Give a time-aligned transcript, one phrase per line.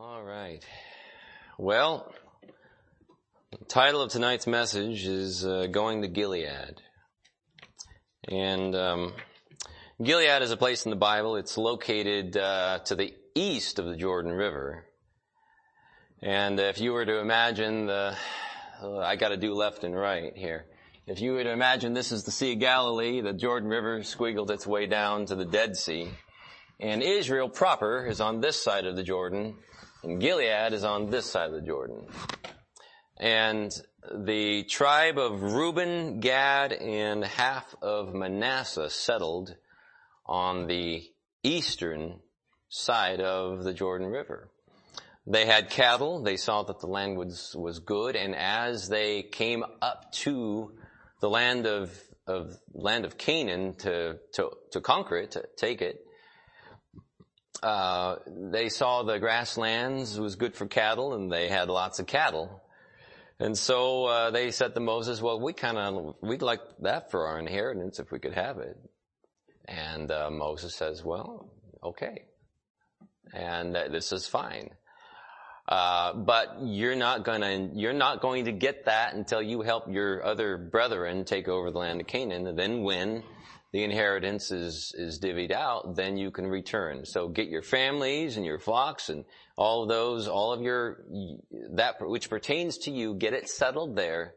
[0.00, 0.64] All right.
[1.58, 2.14] Well,
[3.50, 6.80] the title of tonight's message is uh, Going to Gilead.
[8.28, 9.14] And um,
[10.00, 11.34] Gilead is a place in the Bible.
[11.34, 14.84] It's located uh, to the east of the Jordan River.
[16.22, 18.16] And if you were to imagine the,
[18.80, 20.66] uh, I got to do left and right here.
[21.08, 24.50] If you were to imagine this is the Sea of Galilee, the Jordan River squiggled
[24.50, 26.08] its way down to the Dead Sea,
[26.78, 29.56] and Israel proper is on this side of the Jordan,
[30.16, 32.06] Gilead is on this side of the Jordan.
[33.18, 33.70] And
[34.14, 39.54] the tribe of Reuben, Gad, and half of Manasseh settled
[40.24, 41.02] on the
[41.42, 42.20] eastern
[42.68, 44.50] side of the Jordan River.
[45.26, 46.22] They had cattle.
[46.22, 48.16] They saw that the land was, was good.
[48.16, 50.72] And as they came up to
[51.20, 51.92] the land of,
[52.26, 56.00] of land of Canaan to, to, to conquer it, to take it,
[57.62, 62.62] uh, they saw the grasslands was good for cattle and they had lots of cattle.
[63.40, 67.26] And so, uh, they said to Moses, well, we kind of, we'd like that for
[67.26, 68.76] our inheritance if we could have it.
[69.66, 72.24] And, uh, Moses says, well, okay.
[73.32, 74.70] And this is fine.
[75.68, 80.24] Uh, but you're not gonna, you're not going to get that until you help your
[80.24, 82.46] other brethren take over the land of Canaan.
[82.46, 83.22] And then when
[83.72, 87.04] the inheritance is, is divvied out, then you can return.
[87.04, 89.24] So get your families and your flocks and
[89.56, 91.04] all of those, all of your,
[91.72, 94.34] that which pertains to you, get it settled there,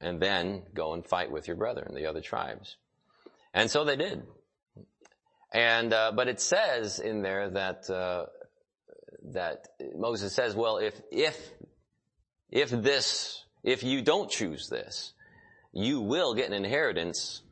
[0.00, 2.76] and then go and fight with your brethren, the other tribes.
[3.52, 4.22] And so they did.
[5.52, 8.26] And, uh, but it says in there that, uh,
[9.32, 11.36] that Moses says, well, if, if,
[12.50, 15.14] if this, if you don't choose this,
[15.72, 17.42] you will get an inheritance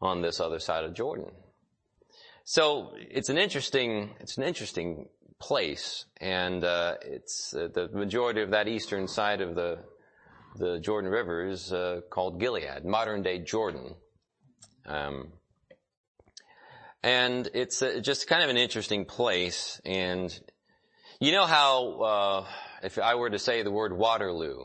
[0.00, 1.30] on this other side of Jordan.
[2.44, 5.08] So it's an interesting, it's an interesting
[5.40, 9.80] place, and uh, it's uh, the majority of that eastern side of the
[10.58, 13.94] the Jordan River is uh, called Gilead, modern day Jordan.
[14.86, 15.32] Um,
[17.02, 19.80] and it's uh, just kind of an interesting place.
[19.84, 20.38] And
[21.20, 22.46] you know how, uh,
[22.82, 24.64] if I were to say the word Waterloo,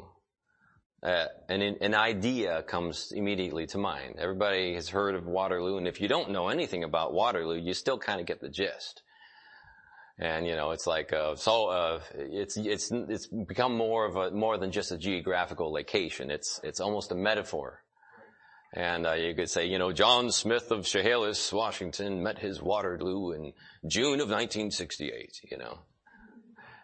[1.03, 4.16] uh, an, an idea comes immediately to mind.
[4.19, 7.97] Everybody has heard of Waterloo, and if you don't know anything about Waterloo, you still
[7.97, 9.01] kind of get the gist.
[10.19, 11.67] And you know, it's like uh, so.
[11.67, 16.29] Uh, it's it's it's become more of a more than just a geographical location.
[16.29, 17.81] It's it's almost a metaphor.
[18.73, 23.31] And uh, you could say, you know, John Smith of Chehalis, Washington, met his Waterloo
[23.31, 23.53] in
[23.88, 25.41] June of 1968.
[25.50, 25.79] You know,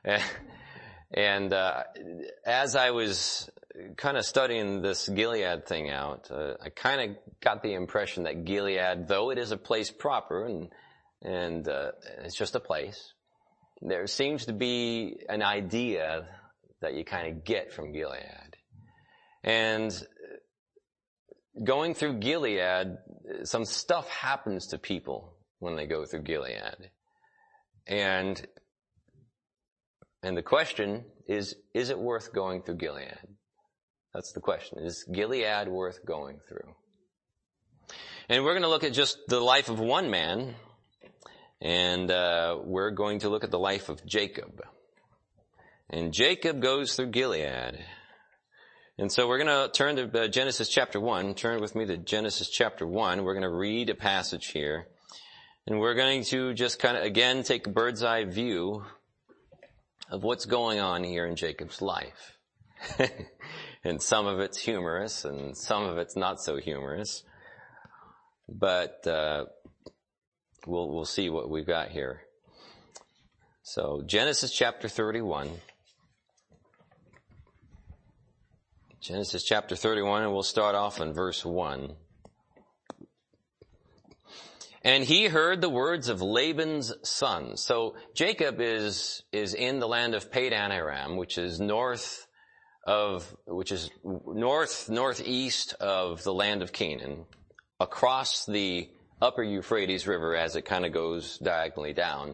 [0.03, 0.23] and,
[1.13, 1.83] and uh,
[2.45, 3.49] as I was
[3.95, 8.45] kind of studying this Gilead thing out, uh, I kind of got the impression that
[8.45, 10.69] Gilead, though it is a place proper and
[11.21, 11.91] and uh,
[12.23, 13.13] it's just a place,
[13.81, 16.27] there seems to be an idea
[16.79, 18.55] that you kind of get from Gilead,
[19.43, 19.91] and
[21.63, 22.97] going through Gilead,
[23.43, 26.91] some stuff happens to people when they go through Gilead,
[27.87, 28.47] and
[30.21, 33.36] and the question is, is it worth going through Gilead?
[34.17, 34.79] That's the question.
[34.79, 36.73] Is Gilead worth going through?
[38.27, 40.55] And we're going to look at just the life of one man,
[41.61, 44.63] and uh, we're going to look at the life of Jacob.
[45.91, 47.77] And Jacob goes through Gilead.
[48.97, 51.35] And so we're going to turn to uh, Genesis chapter 1.
[51.35, 53.23] Turn with me to Genesis chapter 1.
[53.23, 54.87] We're going to read a passage here.
[55.67, 58.83] And we're going to just kind of, again, take a bird's eye view
[60.09, 62.33] of what's going on here in Jacob's life.
[63.87, 67.23] and some of it's humorous and some of it's not so humorous.
[68.49, 69.45] But uh,
[70.65, 72.21] we'll we'll see what we've got here.
[73.63, 75.49] So Genesis chapter 31.
[78.99, 81.93] Genesis chapter 31 and we'll start off in verse 1.
[84.83, 87.57] And he heard the words of Laban's son.
[87.57, 92.26] So Jacob is, is in the land of Padan Aram, which is north
[92.87, 97.25] of, which is north, northeast of the land of Canaan,
[97.79, 98.89] across the
[99.21, 102.29] upper Euphrates River as it kind of goes diagonally down.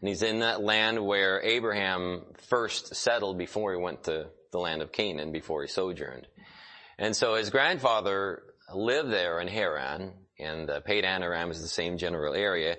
[0.00, 4.82] And he's in that land where Abraham first settled before he went to the land
[4.82, 6.26] of Canaan, before he sojourned.
[6.98, 8.42] And so his grandfather
[8.74, 12.76] lived there in Haran, and uh, Padan Aram is the same general area.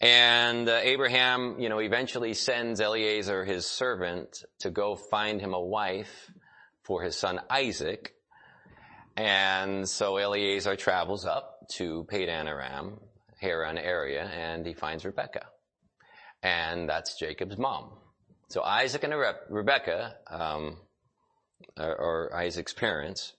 [0.00, 5.60] And uh, Abraham, you know, eventually sends Eliezer, his servant, to go find him a
[5.60, 6.30] wife
[6.88, 8.14] for his son Isaac.
[9.16, 12.98] And so Eliezer travels up to Padan Aram,
[13.40, 15.46] Haran area, and he finds Rebecca.
[16.42, 17.90] And that's Jacob's mom.
[18.48, 19.12] So Isaac and
[19.50, 20.78] Rebecca, um,
[21.76, 23.34] or, or Isaac's parents,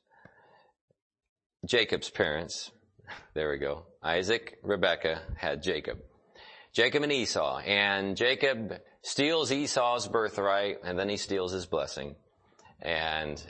[1.65, 2.71] Jacob's parents,
[3.33, 3.85] there we go.
[4.03, 5.97] Isaac, Rebecca had Jacob.
[6.73, 7.59] Jacob and Esau.
[7.59, 12.15] And Jacob steals Esau's birthright and then he steals his blessing.
[12.81, 13.41] And,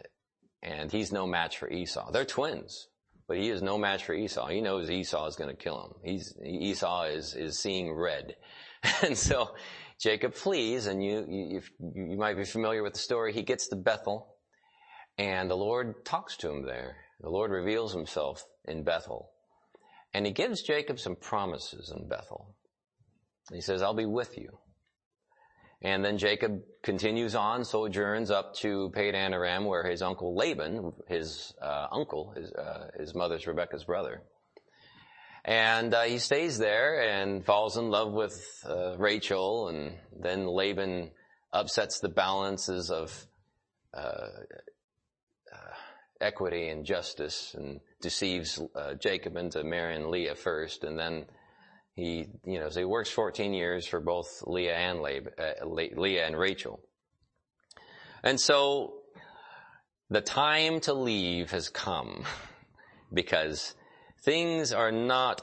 [0.61, 2.11] and he's no match for Esau.
[2.11, 2.87] They're twins,
[3.27, 4.47] but he is no match for Esau.
[4.47, 5.93] He knows Esau is going to kill him.
[6.03, 8.35] He's, Esau is, is seeing red.
[9.03, 9.49] And so
[9.99, 11.61] Jacob flees and you, you,
[11.93, 13.33] you might be familiar with the story.
[13.33, 14.35] He gets to Bethel
[15.17, 16.95] and the Lord talks to him there.
[17.19, 19.31] The Lord reveals himself in Bethel.
[20.13, 22.55] And he gives Jacob some promises in Bethel.
[23.51, 24.57] He says, I'll be with you.
[25.81, 31.53] And then Jacob continues on, sojourns up to Padan Aram, where his uncle Laban, his
[31.61, 34.21] uh, uncle, his, uh, his mother's Rebecca's brother,
[35.45, 38.35] and uh, he stays there and falls in love with
[38.67, 41.11] uh, Rachel, and then Laban
[41.53, 43.25] upsets the balances of
[43.93, 44.27] uh,
[45.49, 45.75] uh,
[46.19, 48.61] equity and justice, and deceives
[49.01, 51.25] Jacob into marrying Leah first, and then
[51.99, 56.25] he, you know, so he works 14 years for both Leah and Lab, uh, Leah
[56.25, 56.79] and Rachel.
[58.23, 58.95] And so
[60.09, 62.23] the time to leave has come
[63.13, 63.75] because
[64.23, 65.41] things are not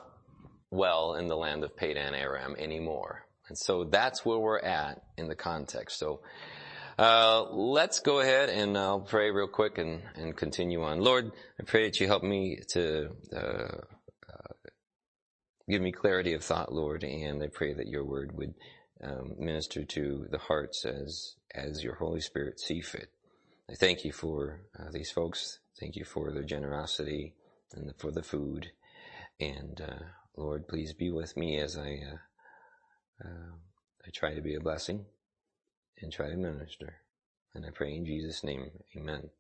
[0.71, 3.27] well in the land of Padan Aram anymore.
[3.49, 5.99] And so that's where we're at in the context.
[5.99, 6.21] So,
[6.99, 11.01] uh, let's go ahead and I'll pray real quick and, and continue on.
[11.01, 11.31] Lord,
[11.61, 13.96] I pray that you help me to, uh,
[15.69, 18.55] Give me clarity of thought, Lord, and I pray that your word would
[19.03, 23.11] um, minister to the hearts as as your Holy Spirit see fit.
[23.71, 25.61] I thank you for uh, these folks.
[25.81, 27.35] Thank you for their generosity
[27.73, 28.71] and for the food.
[29.41, 30.05] And uh,
[30.37, 32.37] Lord, please be with me as I uh,
[33.25, 33.57] uh,
[34.07, 35.07] I try to be a blessing
[36.01, 36.97] and try to minister.
[37.55, 39.31] And I pray in Jesus' name, Amen.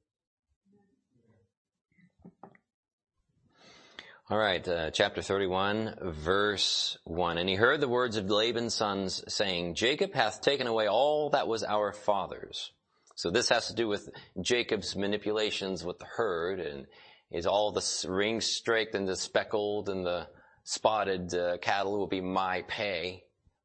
[4.28, 7.38] All right, uh, chapter 31, verse 1.
[7.38, 11.46] And he heard the words of Laban's sons saying, Jacob hath taken away all that
[11.46, 12.72] was our father's.
[13.14, 14.10] So this has to do with
[14.42, 16.86] Jacob's manipulations with the herd and
[17.30, 20.26] is all the rings streaked and the speckled and the
[20.64, 23.22] spotted uh, cattle will be my pay,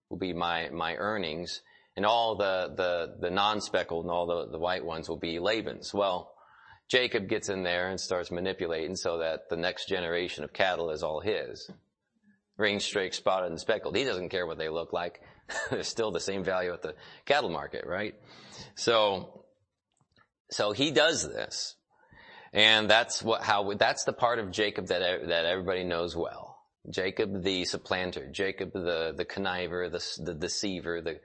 [0.10, 1.64] will be my, my earnings.
[1.96, 5.92] And all the, the, the non-speckled and all the, the white ones will be Laban's.
[5.92, 6.31] Well,
[6.92, 11.04] Jacob gets in there and starts manipulating so that the next generation of cattle is
[11.04, 11.72] all his.
[12.58, 13.96] Ring, streak, spotted, and speckled.
[13.96, 15.22] He doesn't care what they look like.
[15.70, 16.96] They're still the same value at the
[17.26, 18.16] cattle market, right?
[18.76, 19.46] So,
[20.50, 21.78] so he does this.
[22.52, 26.58] And that's what, how, that's the part of Jacob that, that everybody knows well.
[26.90, 31.22] Jacob the supplanter, Jacob the, the conniver, the, the deceiver, the,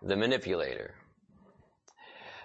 [0.00, 0.94] the manipulator.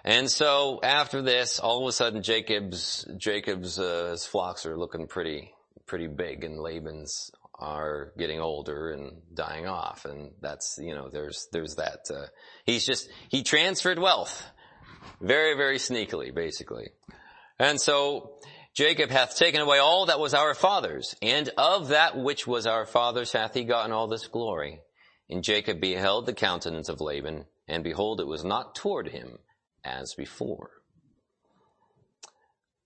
[0.04, 5.06] And so after this, all of a sudden Jacob's, Jacob's, uh, his flocks are looking
[5.06, 5.52] pretty,
[5.86, 10.04] pretty big and Laban's are getting older and dying off.
[10.04, 12.26] And that's, you know, there's, there's that, uh,
[12.64, 14.44] he's just, he transferred wealth
[15.20, 16.90] very, very sneakily, basically.
[17.58, 18.38] And so
[18.74, 22.86] Jacob hath taken away all that was our father's, and of that which was our
[22.86, 24.80] father's hath he gotten all this glory.
[25.28, 29.38] And Jacob beheld the countenance of Laban, and behold, it was not toward him
[29.84, 30.70] as before.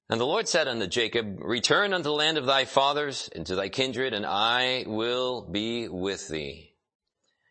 [0.08, 3.56] And the Lord said unto Jacob, Return unto the land of thy fathers and to
[3.56, 6.74] thy kindred, and I will be with thee.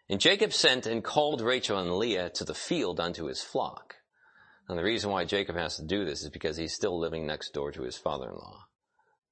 [0.10, 3.96] And Jacob sent and called Rachel and Leah to the field unto his flock.
[4.68, 7.52] And the reason why Jacob has to do this is because he's still living next
[7.54, 8.66] door to his father-in-law.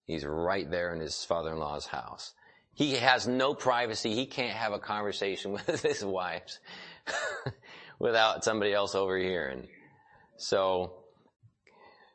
[0.06, 2.34] He's right there in his father-in-law's house.
[2.74, 4.16] He has no privacy.
[4.16, 6.60] He can't have a conversation with his wives
[8.00, 9.68] without somebody else overhearing.
[10.40, 10.94] So,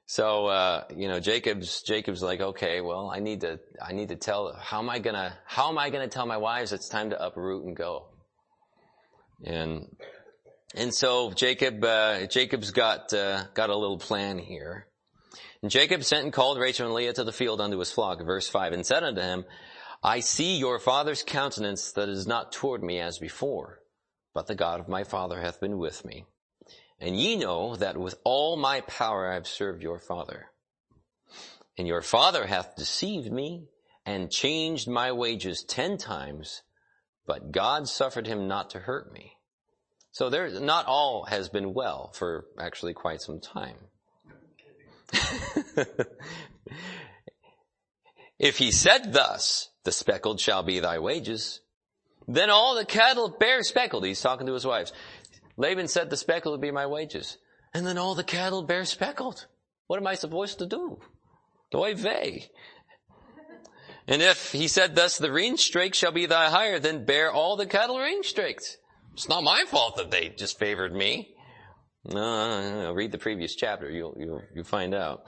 [0.07, 4.16] so, uh, you know, Jacob's, Jacob's like, okay, well, I need to, I need to
[4.16, 7.23] tell, how am I gonna, how am I gonna tell my wives it's time to
[7.23, 8.07] uproot and go?
[9.45, 9.95] And,
[10.75, 14.87] and so Jacob, uh, Jacob's got, uh, got a little plan here.
[15.61, 18.49] And Jacob sent and called Rachel and Leah to the field unto his flock, verse
[18.49, 19.45] 5, and said unto him,
[20.02, 23.81] I see your father's countenance that is not toward me as before,
[24.35, 26.26] but the God of my father hath been with me.
[27.01, 30.47] And ye know that with all my power I have served your father.
[31.77, 33.67] And your father hath deceived me
[34.07, 36.63] and changed my wages ten times,
[37.27, 39.33] but God suffered him not to hurt me.
[40.13, 43.77] So there, not all has been well for actually quite some time.
[48.39, 51.61] if he said thus, the speckled shall be thy wages,
[52.29, 54.05] then all the cattle bear speckled.
[54.05, 54.93] He's talking to his wives
[55.56, 57.38] Laban said the speckle would be my wages.
[57.73, 59.46] And then all the cattle bear speckled.
[59.87, 61.00] What am I supposed to do?
[61.75, 62.49] Oy vey.
[64.06, 67.56] And if he said thus, the ring strake shall be thy hire, then bear all
[67.56, 68.76] the cattle ring strakes.
[69.14, 71.34] It's not my fault that they just favored me.
[72.06, 73.90] Uh, no, read the previous chapter.
[73.90, 75.25] You'll, you'll, you'll find out.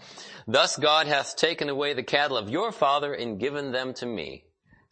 [0.46, 4.44] Thus God hath taken away the cattle of your father and given them to me.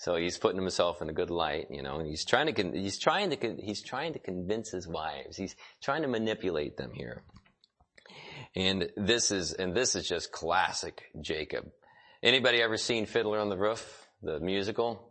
[0.05, 2.99] So he's putting himself in a good light, you know, and he's trying to, he's
[2.99, 5.35] trying to, he's trying to convince his wives.
[5.35, 7.23] He's trying to manipulate them here.
[8.55, 11.71] And this is, and this is just classic Jacob.
[12.23, 15.09] Anybody ever seen Fiddler on the Roof, the musical?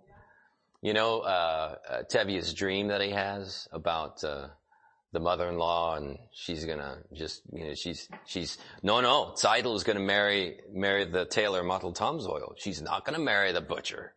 [0.83, 4.49] You know, uh, uh dream that he has about, uh,
[5.11, 10.01] the mother-in-law and she's gonna just, you know, she's, she's, no, no, Tzeitel is gonna
[10.01, 12.53] marry, marry the tailor Muttle Oil.
[12.59, 14.13] She's not gonna marry the butcher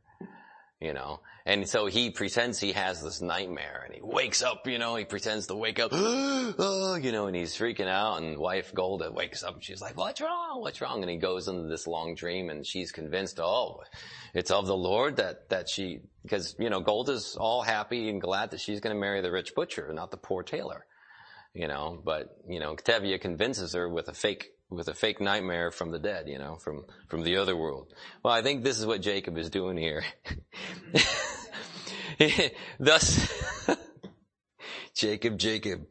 [0.80, 1.21] you know.
[1.45, 5.04] And so he pretends he has this nightmare and he wakes up, you know, he
[5.04, 9.45] pretends to wake up, oh, you know, and he's freaking out and wife Golde wakes
[9.45, 10.61] up and she's like, what's wrong?
[10.61, 11.02] What's wrong?
[11.02, 13.83] And he goes into this long dream and she's convinced, oh,
[14.35, 18.50] it's of the Lord that, that she, because, you know, Golde's all happy and glad
[18.50, 20.85] that she's going to marry the rich butcher, not the poor tailor.
[21.56, 25.70] You know, but, you know, Tevye convinces her with a fake with a fake nightmare
[25.70, 27.94] from the dead, you know, from, from the other world.
[28.22, 30.04] Well, I think this is what Jacob is doing here.
[32.78, 33.32] Thus,
[34.94, 35.86] Jacob, Jacob.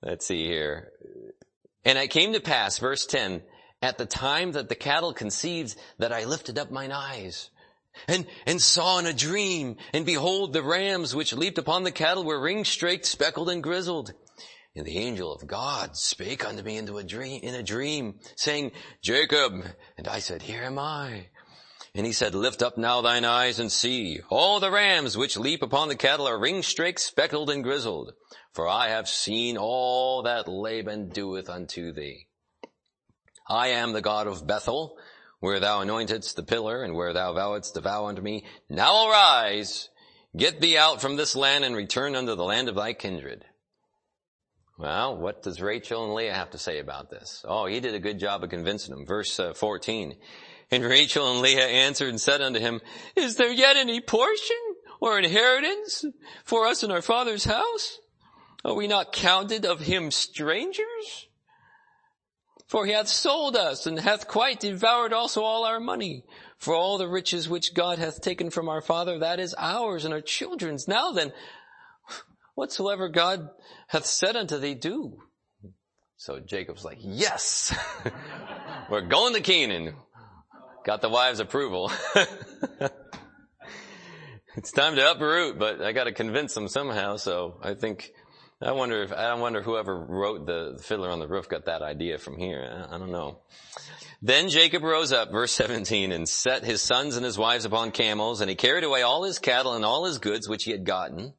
[0.00, 0.92] Let's see here.
[1.84, 3.42] And it came to pass, verse 10,
[3.82, 7.50] at the time that the cattle conceived that I lifted up mine eyes
[8.08, 12.24] and, and saw in a dream and behold the rams which leaped upon the cattle
[12.24, 14.12] were ring straked, speckled and grizzled.
[14.76, 18.70] And the angel of God spake unto me into a dream, in a dream, saying,
[19.02, 19.64] Jacob.
[19.98, 21.26] And I said, Here am I.
[21.94, 24.20] And he said, Lift up now thine eyes and see.
[24.28, 28.12] All the rams which leap upon the cattle are ring-straked, speckled, and grizzled.
[28.52, 32.28] For I have seen all that Laban doeth unto thee.
[33.48, 34.96] I am the God of Bethel,
[35.40, 38.44] where thou anointedst the pillar, and where thou vowedst to vow unto me.
[38.68, 39.88] Now arise,
[40.36, 43.44] get thee out from this land, and return unto the land of thy kindred.
[44.78, 47.44] Well, what does Rachel and Leah have to say about this?
[47.46, 49.04] Oh, he did a good job of convincing them.
[49.04, 50.16] Verse uh, 14.
[50.70, 52.80] And Rachel and Leah answered and said unto him,
[53.14, 54.56] Is there yet any portion
[54.98, 56.04] or inheritance
[56.44, 57.98] for us in our father's house?
[58.64, 61.28] Are we not counted of him strangers?
[62.70, 66.22] For he hath sold us and hath quite devoured also all our money.
[66.56, 70.14] For all the riches which God hath taken from our father, that is ours and
[70.14, 70.86] our children's.
[70.86, 71.32] Now then,
[72.54, 73.48] whatsoever God
[73.88, 75.18] hath said unto thee, do.
[76.16, 77.76] So Jacob's like, yes,
[78.88, 79.96] we're going to Canaan.
[80.84, 81.90] Got the wives approval.
[84.54, 87.16] it's time to uproot, but I got to convince them somehow.
[87.16, 88.12] So I think
[88.62, 91.80] I wonder if I wonder whoever wrote the, the Fiddler on the Roof got that
[91.80, 92.86] idea from here.
[92.90, 93.38] I, I don't know.
[94.20, 98.42] Then Jacob rose up, verse 17, and set his sons and his wives upon camels,
[98.42, 101.32] and he carried away all his cattle and all his goods which he had gotten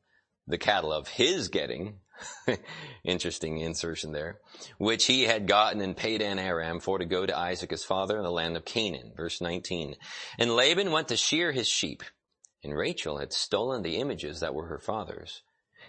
[0.48, 2.00] the cattle of his getting.
[3.04, 4.40] Interesting insertion there.
[4.80, 8.24] Which he had gotten in Padan Aram for to go to Isaac his father in
[8.24, 9.14] the land of Canaan.
[9.16, 9.96] Verse 19.
[10.40, 12.02] And Laban went to shear his sheep.
[12.64, 15.44] And Rachel had stolen the images that were her father's.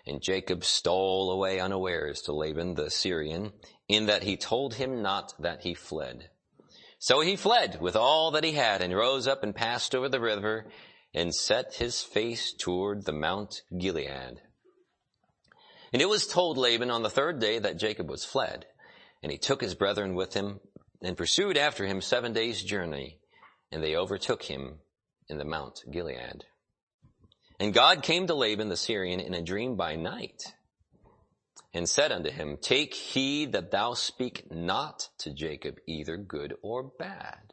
[0.06, 3.52] And Jacob stole away unawares to Laban the Syrian,
[3.88, 6.30] in that he told him not that he fled.
[6.98, 10.20] So he fled with all that he had and rose up and passed over the
[10.20, 10.66] river
[11.14, 14.40] and set his face toward the Mount Gilead.
[15.92, 18.66] And it was told Laban on the third day that Jacob was fled,
[19.22, 20.60] and he took his brethren with him
[21.02, 23.18] and pursued after him seven days journey,
[23.70, 24.78] and they overtook him
[25.28, 26.44] in the Mount Gilead.
[27.62, 30.42] And God came to Laban the Syrian in a dream by night,
[31.72, 36.90] and said unto him, Take heed that thou speak not to Jacob either good or
[36.98, 37.52] bad.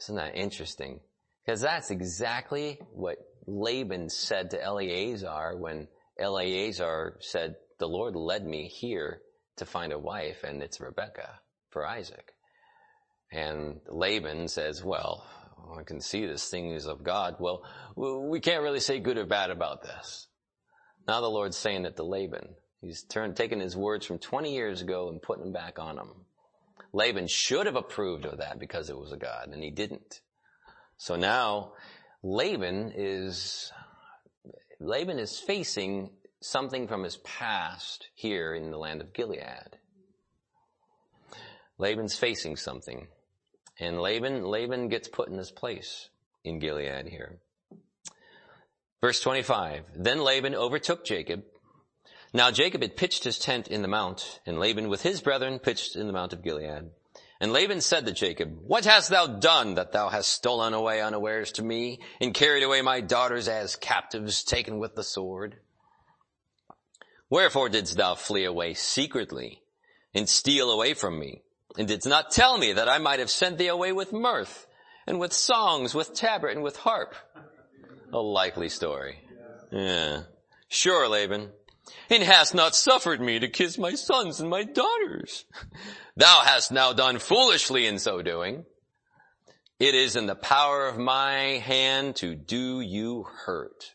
[0.00, 0.98] Isn't that interesting?
[1.46, 5.86] Because that's exactly what Laban said to Eliezer when
[6.20, 9.20] Eliezer said, the Lord led me here
[9.58, 11.38] to find a wife and it's Rebecca
[11.70, 12.32] for Isaac.
[13.30, 15.24] And Laban says, well,
[15.58, 17.36] Oh, I can see this thing is of God.
[17.38, 17.62] Well,
[17.96, 20.28] we can't really say good or bad about this.
[21.06, 22.54] Now the Lord's saying it to Laban.
[22.80, 26.10] He's turned, taken his words from 20 years ago and putting them back on him.
[26.92, 30.20] Laban should have approved of that because it was a God and he didn't.
[30.96, 31.72] So now
[32.22, 33.72] Laban is
[34.80, 36.10] Laban is facing
[36.40, 39.76] something from his past here in the land of Gilead.
[41.78, 43.08] Laban's facing something.
[43.80, 46.08] And Laban, Laban gets put in this place
[46.44, 47.38] in Gilead here.
[49.00, 49.84] Verse 25.
[49.96, 51.44] Then Laban overtook Jacob.
[52.32, 55.96] Now Jacob had pitched his tent in the mount, and Laban with his brethren pitched
[55.96, 56.90] in the mount of Gilead.
[57.40, 61.52] And Laban said to Jacob, What hast thou done that thou hast stolen away unawares
[61.52, 65.56] to me, and carried away my daughters as captives taken with the sword?
[67.30, 69.62] Wherefore didst thou flee away secretly,
[70.12, 71.42] and steal away from me,
[71.78, 74.66] and didst not tell me that I might have sent thee away with mirth,
[75.06, 77.14] and with songs, with tabret, and with harp?
[78.12, 79.20] A likely story.
[79.70, 80.22] Yeah.
[80.68, 81.50] Sure, Laban.
[82.10, 85.46] And hast not suffered me to kiss my sons and my daughters.
[86.16, 88.64] Thou hast now done foolishly in so doing.
[89.78, 93.94] It is in the power of my hand to do you hurt.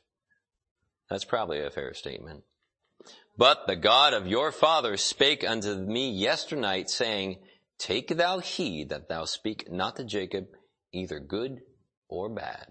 [1.09, 2.43] That's probably a fair statement.
[3.37, 7.39] But the God of your father spake unto me yesternight saying,
[7.83, 10.47] take thou heed that thou speak not to Jacob
[10.93, 11.61] either good
[12.07, 12.67] or bad.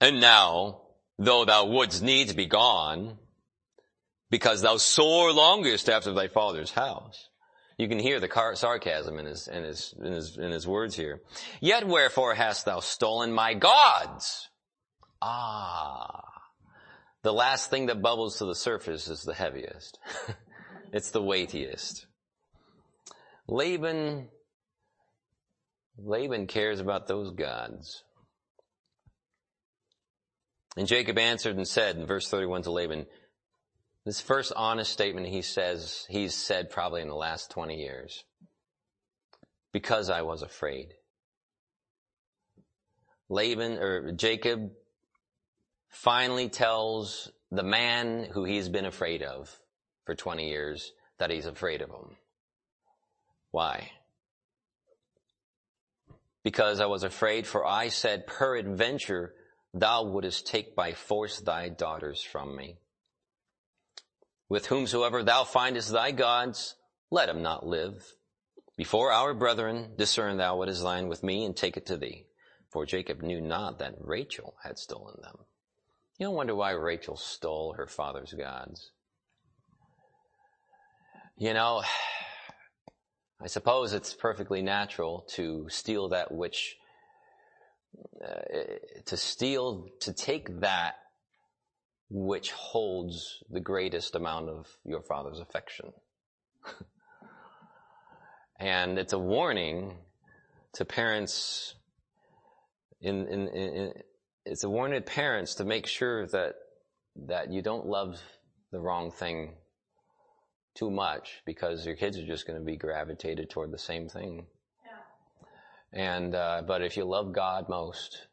[0.00, 0.82] And now,
[1.18, 3.18] though thou wouldst needs be gone,
[4.30, 7.28] because thou sore longest after thy father's house.
[7.78, 10.96] You can hear the car- sarcasm in his, in his, in his, in his words
[10.96, 11.20] here.
[11.60, 14.48] Yet wherefore hast thou stolen my gods?
[15.22, 16.24] Ah.
[17.22, 19.98] The last thing that bubbles to the surface is the heaviest.
[20.92, 22.06] it's the weightiest.
[23.48, 24.28] Laban,
[25.98, 28.02] Laban cares about those gods.
[30.76, 33.06] And Jacob answered and said in verse 31 to Laban,
[34.04, 38.24] this first honest statement he says, he's said probably in the last 20 years.
[39.72, 40.94] Because I was afraid.
[43.28, 44.70] Laban, or Jacob,
[45.88, 49.58] finally tells the man who he's been afraid of
[50.04, 52.16] for 20 years that he's afraid of him.
[53.56, 53.92] Why?
[56.44, 59.32] Because I was afraid, for I said, peradventure
[59.72, 62.76] thou wouldest take by force thy daughters from me.
[64.50, 66.74] With whomsoever thou findest thy gods,
[67.10, 68.04] let him not live.
[68.76, 72.26] Before our brethren, discern thou what is thine with me, and take it to thee.
[72.70, 75.38] For Jacob knew not that Rachel had stolen them.
[76.18, 78.90] You don't wonder why Rachel stole her father's gods.
[81.38, 81.82] You know,
[83.40, 86.76] I suppose it's perfectly natural to steal that which
[88.24, 88.62] uh,
[89.06, 90.96] to steal, to take that
[92.08, 95.92] which holds the greatest amount of your father's affection.
[98.60, 99.98] and it's a warning
[100.74, 101.74] to parents
[103.00, 103.92] in, in, in,
[104.44, 106.54] it's a warning to parents to make sure that,
[107.26, 108.20] that you don't love
[108.72, 109.54] the wrong thing
[110.76, 114.46] too much because your kids are just going to be gravitated toward the same thing.
[115.92, 118.26] And, uh, but if you love God most,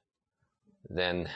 [0.90, 1.30] then,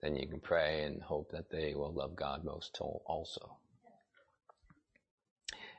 [0.00, 3.56] then you can pray and hope that they will love God most also.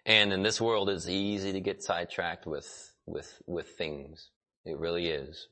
[0.05, 4.29] And in this world, it's easy to get sidetracked with, with, with things.
[4.65, 5.47] It really is.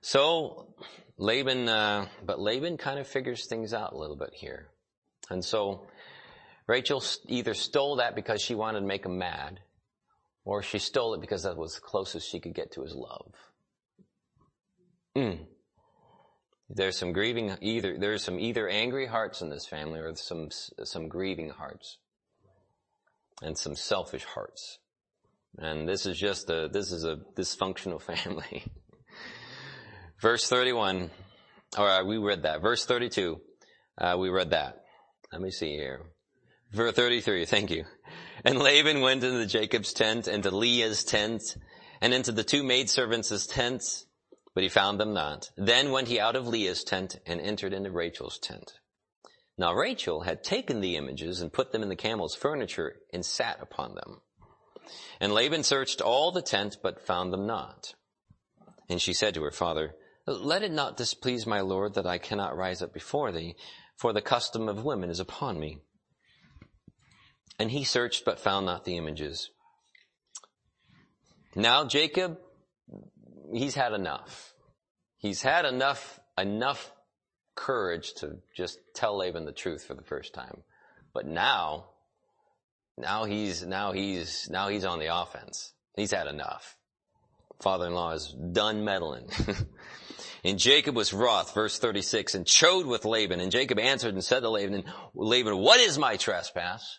[0.00, 0.74] So,
[1.18, 4.68] Laban, uh, but Laban kind of figures things out a little bit here.
[5.30, 5.86] And so,
[6.66, 9.60] Rachel either stole that because she wanted to make him mad,
[10.44, 13.32] or she stole it because that was the closest she could get to his love.
[15.16, 15.46] Mm.
[16.68, 21.08] There's some grieving either, there's some either angry hearts in this family or some, some
[21.08, 21.98] grieving hearts.
[23.42, 24.78] And some selfish hearts.
[25.58, 28.64] And this is just a, this is a dysfunctional family.
[30.20, 31.10] Verse 31,
[31.76, 32.62] or uh, we read that.
[32.62, 33.38] Verse 32,
[33.98, 34.82] uh, we read that.
[35.30, 36.00] Let me see here.
[36.76, 37.86] Verse 33, thank you.
[38.44, 41.56] And Laban went into Jacob's tent, into Leah's tent,
[42.02, 44.04] and into the two maidservants' tents,
[44.54, 45.48] but he found them not.
[45.56, 48.74] Then went he out of Leah's tent and entered into Rachel's tent.
[49.56, 53.56] Now Rachel had taken the images and put them in the camel's furniture and sat
[53.62, 54.20] upon them.
[55.18, 57.94] And Laban searched all the tent, but found them not.
[58.86, 59.94] And she said to her father,
[60.26, 63.56] Let it not displease my lord that I cannot rise up before thee,
[63.96, 65.80] for the custom of women is upon me.
[67.58, 69.50] And he searched but found not the images.
[71.54, 72.38] Now Jacob,
[73.52, 74.52] he's had enough.
[75.18, 76.92] He's had enough, enough
[77.54, 80.62] courage to just tell Laban the truth for the first time.
[81.14, 81.86] But now,
[82.98, 85.72] now he's, now he's, now he's on the offense.
[85.96, 86.76] He's had enough.
[87.60, 89.28] Father-in-law is done meddling.
[90.44, 93.40] and Jacob was wroth, verse 36, and chode with Laban.
[93.40, 96.98] And Jacob answered and said to Laban, Laban, what is my trespass?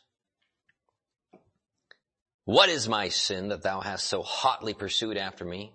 [2.47, 5.73] What is my sin that thou hast so hotly pursued after me?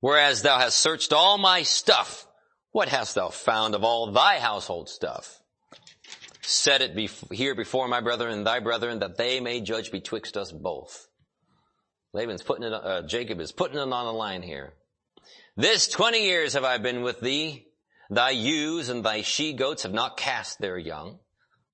[0.00, 2.26] Whereas thou hast searched all my stuff
[2.72, 5.40] What hast thou found of all thy household stuff?
[6.40, 10.50] Set it here before my brethren and thy brethren that they may judge betwixt us
[10.50, 11.08] both.
[12.12, 14.74] Laban's putting it, uh, Jacob is putting it on the line here.
[15.56, 17.66] This twenty years have I been with thee.
[18.08, 21.20] Thy ewes and thy she goats have not cast their young.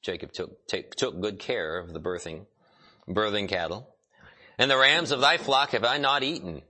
[0.03, 2.47] Jacob took, took good care of the birthing,
[3.09, 3.97] birthing cattle.
[4.59, 6.63] And the rams of thy flock have I not eaten.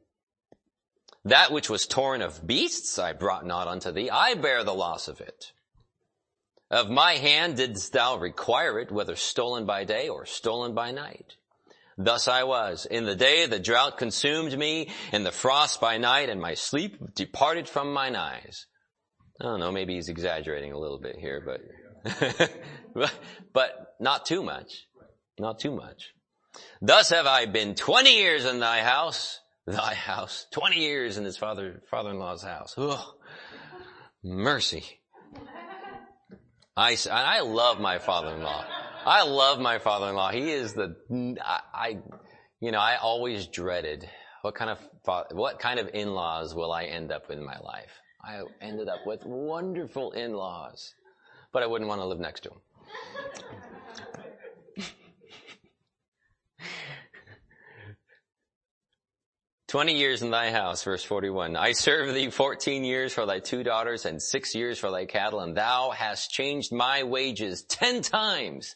[1.25, 4.11] That which was torn of beasts I brought not unto thee.
[4.11, 5.53] I bear the loss of it.
[6.71, 11.37] Of my hand didst thou require it, whether stolen by day or stolen by night.
[11.97, 12.87] Thus I was.
[12.87, 17.15] In the day the drought consumed me, and the frost by night, and my sleep
[17.15, 18.67] departed from mine eyes.
[19.41, 23.13] I don't know, maybe he's exaggerating a little bit here, but,
[23.53, 24.87] but not too much.
[25.39, 26.13] Not too much.
[26.81, 31.37] Thus have I been twenty years in thy house, thy house, 20 years in his
[31.37, 32.75] father, father-in-law's house.
[32.79, 32.99] Ugh.
[34.23, 34.85] Mercy.
[36.77, 38.65] I, I love my father-in-law.
[39.07, 40.31] I love my father-in-law.
[40.33, 40.97] He is the,
[41.43, 41.99] I, I,
[42.61, 44.09] you know, I always dreaded
[44.43, 44.79] what kind of,
[45.33, 48.01] what kind of in-laws will I end up with in my life?
[48.23, 50.95] I ended up with wonderful in-laws,
[51.53, 52.61] but I wouldn't want to live next to them.
[59.77, 61.55] 20 years in thy house, verse 41.
[61.55, 65.41] I served thee 14 years for thy two daughters and six years for thy cattle,
[65.41, 68.75] and thou hast changed my wages 10 times.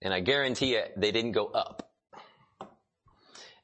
[0.00, 1.90] And I guarantee you, they didn't go up.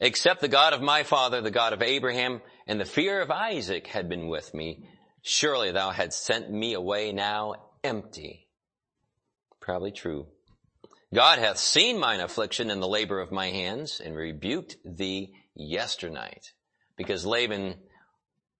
[0.00, 3.86] Except the God of my father, the God of Abraham, and the fear of Isaac
[3.86, 4.88] had been with me.
[5.22, 8.48] Surely thou hadst sent me away now empty.
[9.60, 10.26] Probably true.
[11.14, 16.52] God hath seen mine affliction and the labor of my hands, and rebuked thee yesternight
[16.96, 17.76] because Laban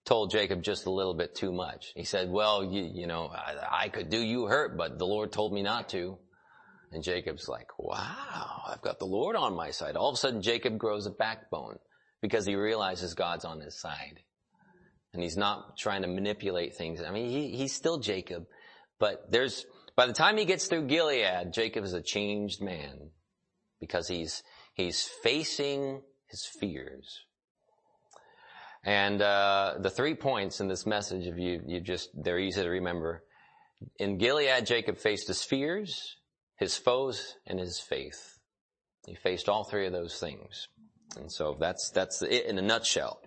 [0.04, 1.92] told Jacob just a little bit too much.
[1.94, 5.32] He said, well, you, you know, I, I, could do you hurt, but the Lord
[5.32, 6.18] told me not to.
[6.92, 9.96] And Jacob's like, wow, I've got the Lord on my side.
[9.96, 11.78] All of a sudden Jacob grows a backbone
[12.20, 14.20] because he realizes God's on his side.
[15.12, 17.00] And he's not trying to manipulate things.
[17.00, 18.44] I mean, he, he's still Jacob,
[18.98, 19.64] but there's,
[19.96, 23.10] by the time he gets through Gilead, Jacob is a changed man
[23.80, 24.42] because he's,
[24.74, 27.24] he's facing his fears.
[28.84, 32.68] And uh, the three points in this message, if you you just they're easy to
[32.68, 33.24] remember.
[33.98, 36.16] In Gilead, Jacob faced his fears,
[36.56, 38.38] his foes, and his faith.
[39.06, 40.68] He faced all three of those things,
[41.16, 43.20] and so that's that's it in a nutshell.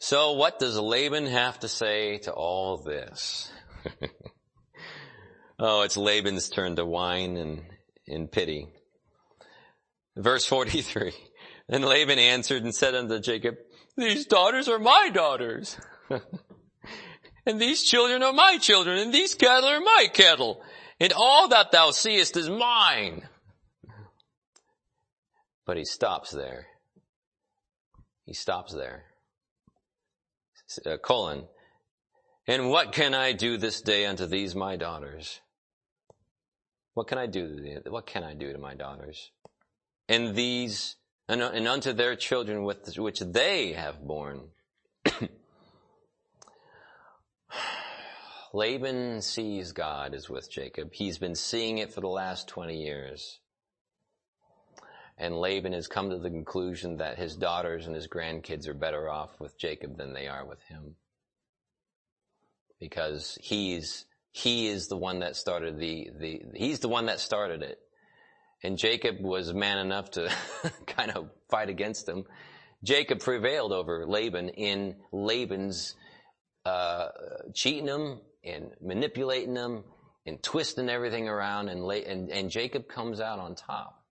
[0.00, 3.50] So, what does Laban have to say to all this?
[5.58, 7.62] oh, it's Laban's turn to whine and
[8.06, 8.68] in pity.
[10.18, 11.12] Verse 43.
[11.70, 13.56] And Laban answered and said unto Jacob,
[13.94, 15.76] These daughters are my daughters.
[17.44, 20.62] and these children are my children, and these cattle are my cattle.
[20.98, 23.28] And all that thou seest is mine.
[25.66, 26.68] But he stops there.
[28.24, 29.04] He stops there.
[30.86, 31.48] Uh, colon.
[32.46, 35.42] And what can I do this day unto these my daughters?
[36.94, 37.82] What can I do?
[37.88, 39.32] What can I do to my daughters?
[40.08, 40.96] And these
[41.28, 44.48] and, and unto their children with, which they have borne.
[48.54, 50.94] Laban sees God is with Jacob.
[50.94, 53.40] He's been seeing it for the last 20 years.
[55.18, 59.10] And Laban has come to the conclusion that his daughters and his grandkids are better
[59.10, 60.94] off with Jacob than they are with him.
[62.80, 67.62] Because he's, he is the one that started the, the, he's the one that started
[67.62, 67.80] it.
[68.62, 70.30] And Jacob was man enough to
[70.86, 72.24] kind of fight against him.
[72.82, 75.94] Jacob prevailed over Laban in Laban's
[76.64, 77.08] uh,
[77.54, 79.84] cheating him and manipulating him
[80.26, 84.04] and twisting everything around, and, and, and Jacob comes out on top.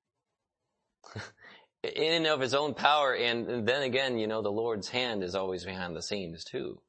[1.84, 5.36] in and of his own power, and then again, you know, the Lord's hand is
[5.36, 6.82] always behind the scenes too.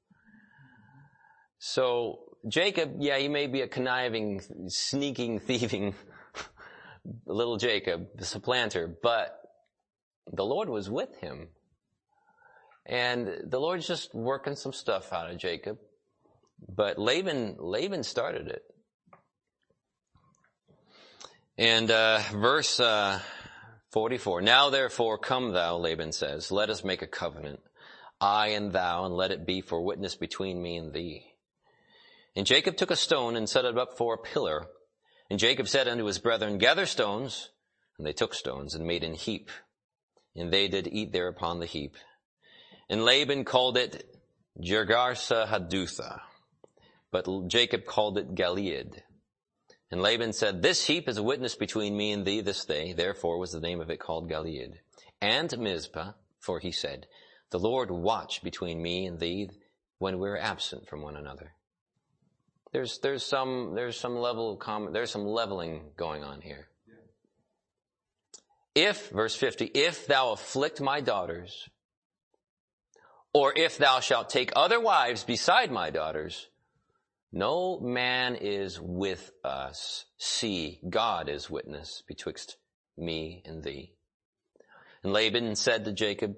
[1.59, 5.95] So Jacob, yeah, he may be a conniving, sneaking, thieving
[7.27, 9.41] little Jacob, the supplanter, but
[10.33, 11.49] the Lord was with him.
[12.87, 15.79] And the Lord's just working some stuff out of Jacob.
[16.67, 18.63] But Laban, Laban started it.
[21.57, 23.21] And, uh, verse, uh,
[23.91, 24.43] 44.
[24.43, 27.61] Now therefore come thou, Laban says, let us make a covenant,
[28.21, 31.25] I and thou, and let it be for witness between me and thee.
[32.37, 34.69] And Jacob took a stone and set it up for a pillar
[35.31, 37.51] and Jacob said unto his brethren, Gather stones.
[37.99, 39.51] And they took stones and made an heap.
[40.37, 41.97] And they did eat there upon the heap.
[42.89, 44.17] And Laban called it
[44.61, 46.21] Jegarsahadutha,
[47.11, 49.03] but Jacob called it Galeed.
[49.91, 52.93] And Laban said, This heap is a witness between me and thee this day.
[52.93, 54.75] Therefore was the name of it called Galeed.
[55.21, 57.07] And Mizpah, for he said,
[57.51, 59.51] The Lord watch between me and thee
[59.99, 61.53] when we're absent from one another.
[62.73, 66.69] There's, there's some, there's some level of common, there's some leveling going on here.
[68.75, 71.69] If, verse 50, if thou afflict my daughters,
[73.33, 76.49] or if thou shalt take other wives beside my daughters,
[77.33, 80.07] no man is with us.
[80.17, 82.57] See, God is witness betwixt
[82.97, 83.93] me and thee.
[85.03, 86.37] And Laban said to Jacob,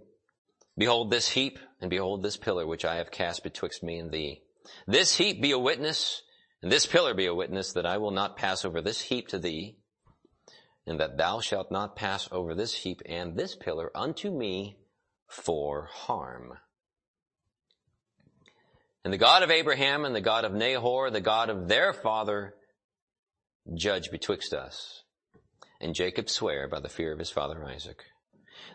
[0.77, 4.43] Behold this heap, and behold this pillar which I have cast betwixt me and thee.
[4.87, 6.23] This heap be a witness,
[6.63, 9.39] and this pillar be a witness that I will not pass over this heap to
[9.39, 9.79] thee,
[10.87, 14.77] and that thou shalt not pass over this heap and this pillar unto me
[15.29, 16.55] for harm.
[19.05, 22.55] And the God of Abraham and the God of Nahor, the God of their father,
[23.75, 25.05] judge betwixt us.
[25.81, 28.05] And Jacob sware by the fear of his father Isaac.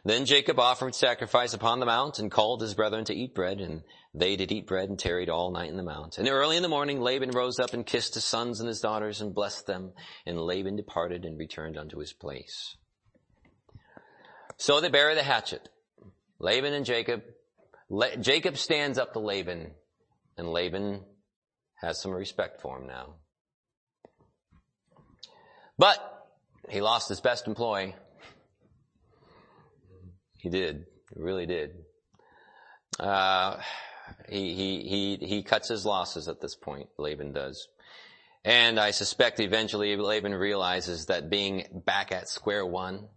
[0.06, 3.82] Then Jacob offered sacrifice upon the mount and called his brethren to eat bread, and
[4.14, 6.20] they did eat bread and tarried all night in the mount.
[6.20, 9.20] And early in the morning Laban rose up and kissed his sons and his daughters
[9.20, 9.94] and blessed them,
[10.28, 12.78] and Laban departed and returned unto his place.
[14.58, 15.70] So they bury the hatchet.
[16.40, 17.24] Laban and Jacob.
[17.90, 19.72] La- Jacob stands up to Laban
[20.38, 21.02] and Laban
[21.76, 23.16] has some respect for him now.
[25.78, 26.28] But
[26.70, 27.96] he lost his best employee.
[30.46, 30.86] He did.
[31.16, 31.72] He really did.
[33.00, 33.58] Uh,
[34.30, 37.68] he, he, he, he cuts his losses at this point, Laban does.
[38.44, 43.08] And I suspect eventually Laban realizes that being back at square one,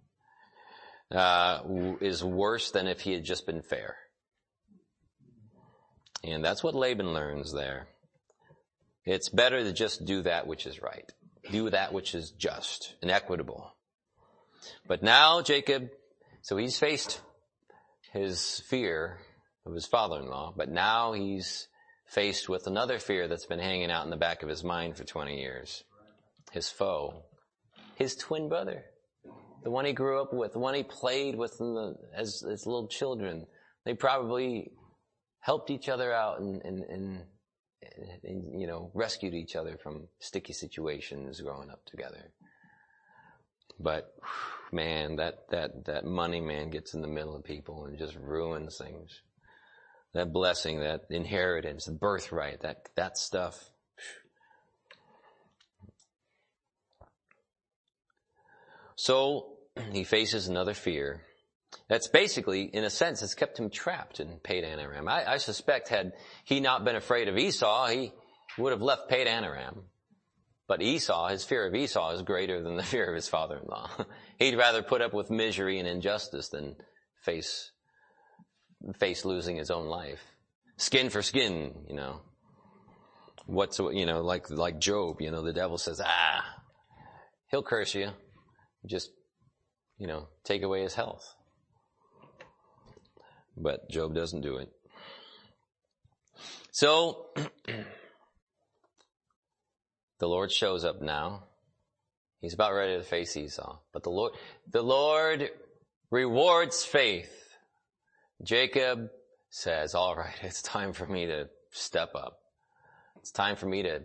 [1.11, 1.61] uh,
[2.01, 3.97] is worse than if he had just been fair.
[6.25, 7.88] And that's what Laban learns there.
[9.05, 11.12] It's better to just do that which is right.
[11.51, 13.75] Do that which is just and equitable.
[14.87, 15.91] But now Jacob,
[16.49, 17.21] so he's faced
[18.15, 19.19] his fear
[19.67, 21.69] of his father-in-law, but now he's
[22.07, 25.05] faced with another fear that's been hanging out in the back of his mind for
[25.05, 25.85] 20 years.
[26.51, 27.25] His foe.
[27.97, 28.87] His twin brother.
[29.63, 32.89] The one he grew up with, the one he played with the, as, as little
[32.89, 33.47] children.
[33.85, 34.71] They probably
[35.41, 37.25] helped each other out and, and, and,
[38.25, 42.33] and, you know, rescued each other from sticky situations growing up together.
[43.79, 44.15] But
[44.73, 48.79] man, that, that, that money man gets in the middle of people and just ruins
[48.79, 49.23] things.
[50.15, 53.71] That blessing, that inheritance, the birthright, that, that stuff.
[58.97, 59.59] So
[59.93, 61.23] he faces another fear
[61.89, 65.09] that's basically, in a sense, has kept him trapped in Padan Aram.
[65.09, 66.13] I, I suspect had
[66.45, 68.13] he not been afraid of Esau, he
[68.59, 69.85] would have left Padan Aram.
[70.69, 73.91] But Esau, his fear of Esau is greater than the fear of his father-in-law.
[74.39, 76.77] He'd rather put up with misery and injustice than
[77.25, 77.73] face,
[79.01, 80.21] face losing his own life.
[80.77, 82.21] Skin for skin, you know.
[83.47, 86.45] What's, you know, like, like Job, you know, the devil says, ah,
[87.51, 88.11] he'll curse you.
[88.87, 89.11] Just,
[89.97, 91.25] you know, take away his health.
[93.57, 94.69] But Job doesn't do it.
[96.71, 97.27] So,
[100.19, 101.45] the Lord shows up now.
[102.41, 103.79] He's about ready to face Esau.
[103.93, 104.33] But the Lord,
[104.71, 105.51] the Lord
[106.11, 107.35] rewards faith.
[108.43, 109.11] Jacob
[109.51, 112.41] says, all right, it's time for me to step up.
[113.17, 114.03] It's time for me to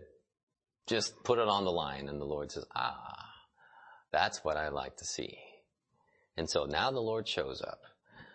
[0.87, 2.09] just put it on the line.
[2.09, 3.29] And the Lord says, ah,
[4.11, 5.37] that's what I like to see.
[6.35, 7.81] And so now the Lord shows up.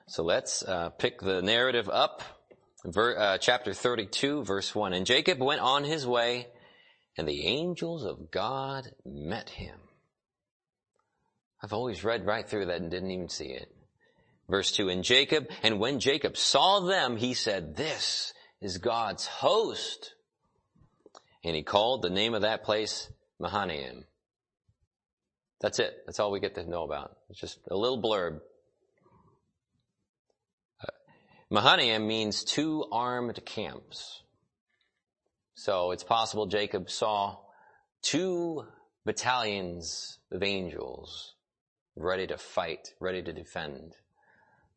[0.07, 2.23] So let's uh, pick the narrative up.
[2.85, 4.93] Ver, uh, chapter 32, verse 1.
[4.93, 6.47] And Jacob went on his way,
[7.19, 9.77] and the angels of God met him.
[11.61, 13.75] I've always read right through that and didn't even see it.
[14.49, 20.15] Verse 2, and Jacob, and when Jacob saw them, he said, this is God's host.
[21.45, 24.05] And he called the name of that place Mahanaim.
[25.61, 25.95] That's it.
[26.07, 27.17] That's all we get to know about.
[27.31, 28.41] It's just a little blurb.
[30.81, 30.93] Uh,
[31.51, 34.23] Mahanaim means two armed camps.
[35.59, 37.37] So it's possible Jacob saw
[38.01, 38.65] two
[39.05, 41.35] battalions of angels
[41.97, 43.97] ready to fight, ready to defend.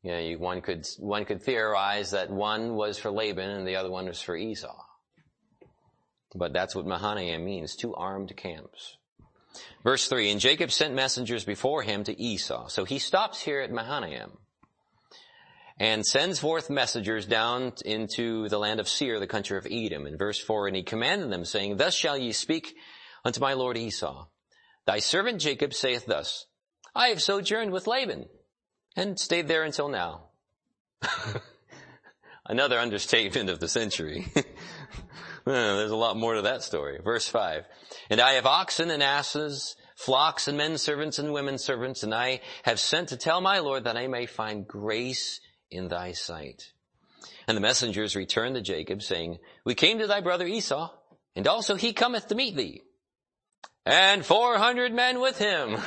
[0.01, 3.75] You know, you, one could, one could theorize that one was for Laban and the
[3.75, 4.75] other one was for Esau.
[6.33, 8.97] But that's what Mahanaim means, two armed camps.
[9.83, 12.69] Verse 3, and Jacob sent messengers before him to Esau.
[12.69, 14.31] So he stops here at Mahanaim.
[15.81, 20.05] And sends forth messengers down into the land of Seir, the country of Edom.
[20.05, 22.75] In verse 4, and he commanded them, saying, Thus shall ye speak
[23.25, 24.27] unto my lord Esau.
[24.85, 26.45] Thy servant Jacob saith thus,
[26.93, 28.27] I have sojourned with Laban,
[28.95, 30.25] and stayed there until now.
[32.45, 34.31] Another understatement of the century.
[35.45, 36.99] There's a lot more to that story.
[37.03, 37.65] Verse 5.
[38.11, 42.41] And I have oxen and asses, flocks and men servants and women servants, and I
[42.61, 46.71] have sent to tell my Lord that I may find grace in thy sight.
[47.47, 50.91] And the messengers returned to Jacob, saying, We came to thy brother Esau,
[51.35, 52.81] and also he cometh to meet thee.
[53.85, 55.77] And four hundred men with him.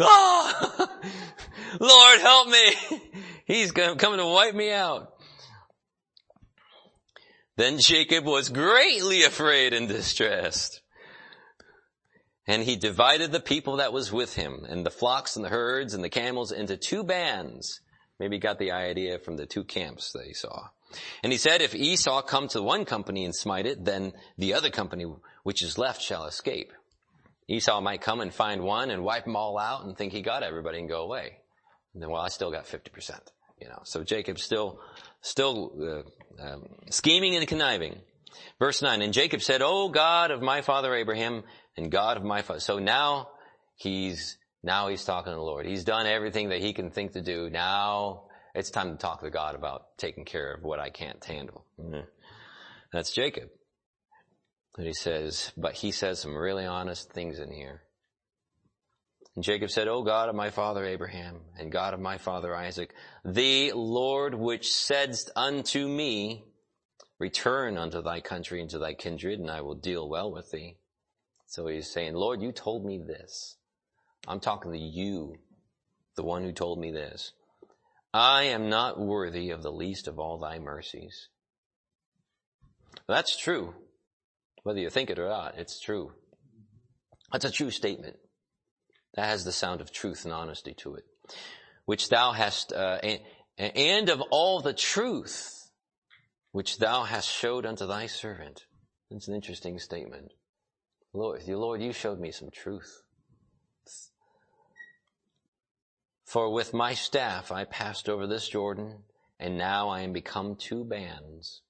[0.00, 0.88] oh,
[1.80, 3.00] Lord help me.
[3.44, 5.12] He's coming to wipe me out.
[7.56, 10.82] Then Jacob was greatly afraid and distressed.
[12.46, 15.94] And he divided the people that was with him and the flocks and the herds
[15.94, 17.80] and the camels into two bands
[18.18, 20.68] Maybe got the idea from the two camps they saw.
[21.22, 24.70] And he said, if Esau come to one company and smite it, then the other
[24.70, 25.06] company
[25.42, 26.72] which is left shall escape.
[27.48, 30.42] Esau might come and find one and wipe them all out and think he got
[30.42, 31.38] everybody and go away.
[31.94, 33.18] And then, well, I still got 50%,
[33.60, 33.80] you know.
[33.84, 34.80] So Jacob's still,
[35.20, 36.04] still,
[36.40, 38.00] uh, um, scheming and conniving.
[38.58, 41.44] Verse 9, and Jacob said, O God of my father Abraham
[41.76, 42.60] and God of my father.
[42.60, 43.28] So now
[43.76, 45.64] he's now he's talking to the Lord.
[45.64, 47.48] He's done everything that he can think to do.
[47.48, 51.64] Now it's time to talk to God about taking care of what I can't handle.
[51.80, 52.00] Mm-hmm.
[52.92, 53.48] That's Jacob.
[54.76, 57.82] And he says, but he says some really honest things in here.
[59.36, 62.92] And Jacob said, O God of my father Abraham and God of my father Isaac,
[63.24, 66.44] the Lord which saidst unto me,
[67.20, 70.78] return unto thy country and to thy kindred and I will deal well with thee.
[71.46, 73.56] So he's saying, Lord, you told me this.
[74.26, 75.36] I'm talking to you,
[76.16, 77.32] the one who told me this.
[78.12, 81.28] I am not worthy of the least of all thy mercies.
[83.06, 83.74] That's true.
[84.62, 86.12] Whether you think it or not, it's true.
[87.30, 88.16] That's a true statement.
[89.14, 91.04] That has the sound of truth and honesty to it.
[91.84, 93.20] Which thou hast, uh, and,
[93.58, 95.52] and of all the truth
[96.52, 98.64] which thou hast showed unto thy servant.
[99.10, 100.32] That's an interesting statement.
[101.12, 103.02] Lord, Lord, you showed me some truth.
[106.26, 109.04] For with my staff I passed over this Jordan,
[109.38, 111.62] and now I am become two bands.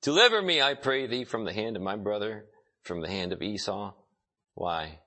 [0.00, 2.46] Deliver me, I pray thee, from the hand of my brother,
[2.80, 3.92] from the hand of Esau.
[4.54, 5.00] Why?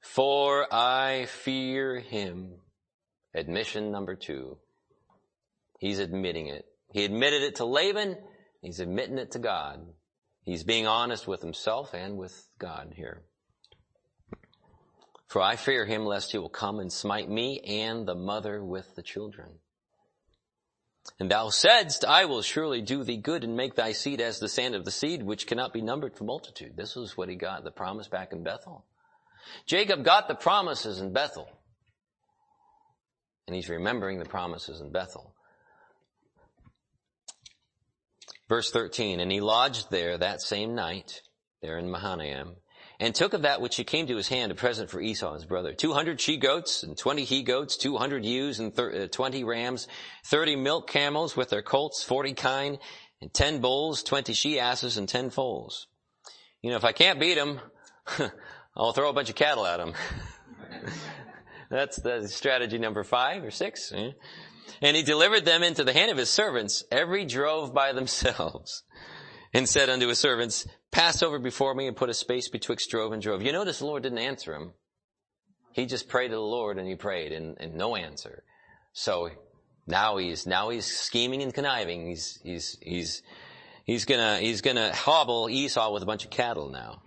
[0.00, 2.60] For I fear him.
[3.34, 4.58] Admission number two.
[5.80, 6.66] He's admitting it.
[6.92, 8.16] He admitted it to Laban.
[8.60, 9.80] He's admitting it to God.
[10.42, 13.22] He's being honest with himself and with God here.
[15.26, 18.94] For I fear him lest he will come and smite me and the mother with
[18.94, 19.58] the children.
[21.18, 24.48] And thou saidst, I will surely do thee good and make thy seed as the
[24.48, 26.76] sand of the seed, which cannot be numbered for multitude.
[26.76, 28.84] This was what he got, the promise back in Bethel.
[29.66, 31.48] Jacob got the promises in Bethel.
[33.46, 35.32] And he's remembering the promises in Bethel.
[38.48, 41.22] Verse 13, and he lodged there that same night,
[41.62, 42.56] there in Mahanaim,
[42.98, 45.44] and took of that which he came to his hand a present for Esau his
[45.44, 45.72] brother.
[45.72, 49.44] Two hundred she goats and twenty he goats, two hundred ewes and thir- uh, twenty
[49.44, 49.88] rams,
[50.24, 52.78] thirty milk camels with their colts, forty kine,
[53.20, 55.88] and ten bulls, twenty she asses, and ten foals.
[56.62, 57.60] You know, if I can't beat them,
[58.76, 59.94] I'll throw a bunch of cattle at them.
[61.70, 63.92] That's the strategy number five or six.
[64.82, 68.82] And he delivered them into the hand of his servants, every drove by themselves,
[69.56, 73.12] and said unto his servants, pass over before me and put a space betwixt drove
[73.12, 73.40] and drove.
[73.40, 74.72] You notice the Lord didn't answer him.
[75.72, 78.44] He just prayed to the Lord and he prayed and, and no answer.
[78.92, 79.30] So
[79.86, 82.06] now he's, now he's scheming and conniving.
[82.06, 83.22] He's, he's, he's,
[83.84, 87.00] he's gonna, he's gonna hobble Esau with a bunch of cattle now.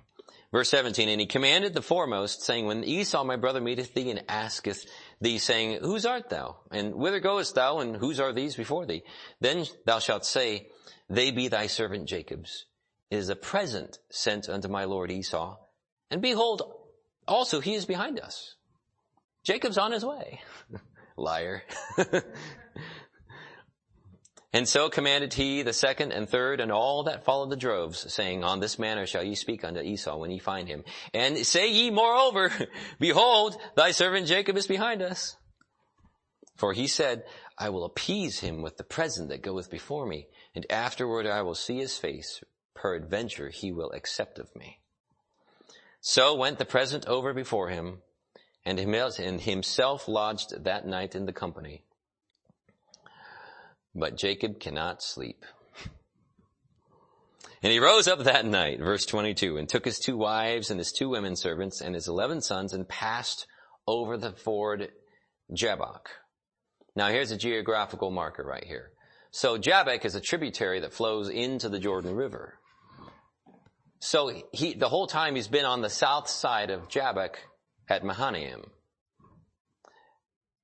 [0.51, 4.23] Verse 17, and he commanded the foremost, saying, When Esau my brother meeteth thee and
[4.27, 4.83] asketh
[5.21, 6.57] thee, saying, Whose art thou?
[6.71, 7.77] And whither goest thou?
[7.81, 9.03] And whose are these before thee?
[9.39, 10.69] Then thou shalt say,
[11.09, 12.65] They be thy servant Jacob's
[13.09, 15.57] It is a present sent unto my lord Esau.
[16.11, 16.61] And behold,
[17.27, 18.55] also he is behind us.
[19.43, 20.41] Jacob's on his way.
[21.17, 21.63] Liar.
[24.53, 28.43] and so commanded he the second and third and all that followed the droves, saying,
[28.43, 30.83] On this manner shall ye speak unto Esau when ye find him.
[31.13, 32.51] And say ye moreover,
[32.99, 35.35] Behold, thy servant Jacob is behind us.
[36.55, 37.23] For he said,
[37.57, 41.55] I will appease him with the present that goeth before me, and afterward I will
[41.55, 42.43] see his face,
[42.75, 44.79] peradventure he will accept of me.
[46.01, 48.01] So went the present over before him,
[48.65, 48.79] and
[49.41, 51.83] himself lodged that night in the company.
[53.95, 55.45] but Jacob cannot sleep.
[57.61, 60.93] And he rose up that night, verse 22, and took his two wives and his
[60.93, 63.45] two women servants and his eleven sons and passed
[63.85, 64.89] over the ford
[65.53, 66.07] Jabbok.
[66.95, 68.91] Now here's a geographical marker right here.
[69.31, 72.55] So Jabbok is a tributary that flows into the Jordan River.
[73.99, 77.37] So he, the whole time he's been on the south side of Jabbok
[77.87, 78.63] at Mahanaim.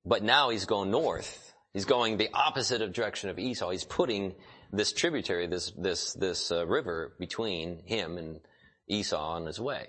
[0.04, 1.52] But now he's going north.
[1.72, 3.70] He's going the opposite of direction of Esau.
[3.70, 4.34] He's putting
[4.72, 8.40] this tributary, this, this, this uh, river between him and
[8.88, 9.88] Esau on his way.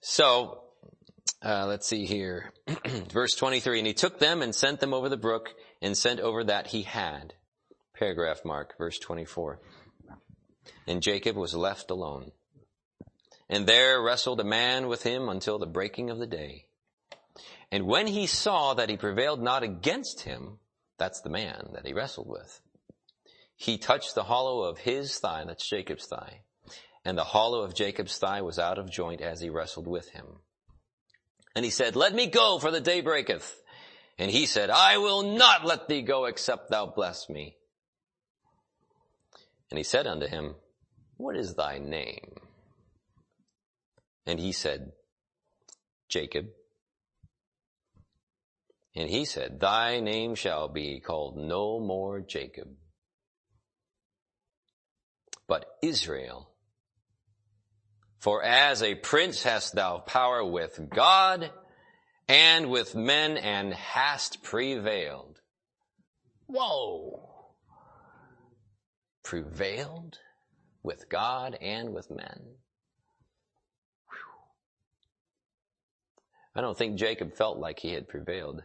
[0.00, 0.62] So,
[1.44, 2.52] uh, let's see here.
[3.12, 6.44] Verse 23, and he took them and sent them over the brook and sent over
[6.44, 7.34] that he had.
[7.94, 9.60] Paragraph mark, verse 24.
[10.86, 12.32] And Jacob was left alone.
[13.48, 16.66] And there wrestled a man with him until the breaking of the day.
[17.70, 20.58] And when he saw that he prevailed not against him,
[20.98, 22.60] that's the man that he wrestled with,
[23.56, 26.40] he touched the hollow of his thigh, that's Jacob's thigh,
[27.04, 30.26] and the hollow of Jacob's thigh was out of joint as he wrestled with him.
[31.54, 33.62] And he said, let me go for the day breaketh.
[34.18, 37.56] And he said, I will not let thee go except thou bless me.
[39.70, 40.54] And he said unto him,
[41.16, 42.34] what is thy name?
[44.26, 44.92] And he said,
[46.08, 46.46] Jacob.
[48.94, 52.68] And he said, thy name shall be called no more Jacob,
[55.46, 56.50] but Israel.
[58.18, 61.50] For as a prince hast thou power with God
[62.28, 65.40] and with men and hast prevailed.
[66.46, 67.28] Whoa!
[69.22, 70.18] Prevailed
[70.82, 72.40] with God and with men.
[76.54, 78.62] I don't think Jacob felt like he had prevailed.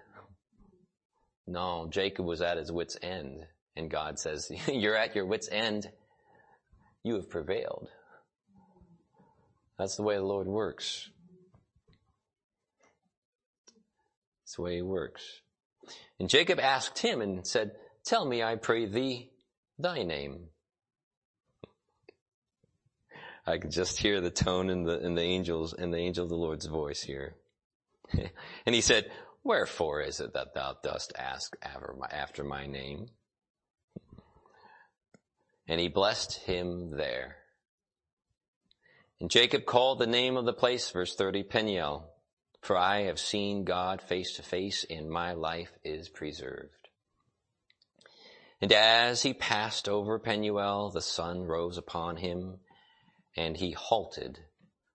[1.48, 3.46] No, Jacob was at his wit's end.
[3.76, 5.90] And God says, you're at your wit's end
[7.04, 7.90] you have prevailed.
[9.78, 11.10] That's the way the Lord works.
[14.52, 15.24] That's the way he works.
[16.20, 17.72] And Jacob asked him and said,
[18.04, 19.32] Tell me, I pray thee,
[19.80, 20.48] thy name.
[23.48, 26.30] I could just hear the tone in the in the angels in the angel of
[26.30, 27.36] the Lord's voice here.
[28.66, 29.10] and he said,
[29.42, 33.08] Wherefore is it that thou dost ask after my, after my name?
[35.66, 37.38] and he blessed him there.
[39.22, 42.11] And Jacob called the name of the place, verse 30, Peniel,
[42.62, 46.90] for I have seen God face to face and my life is preserved.
[48.62, 52.60] And as he passed over Penuel, the sun rose upon him
[53.36, 54.40] and he halted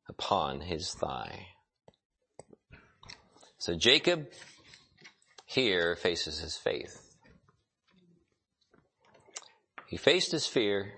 [0.09, 1.49] upon his thigh.
[3.59, 4.29] So Jacob
[5.45, 7.03] here faces his faith.
[9.89, 10.93] He faced his fear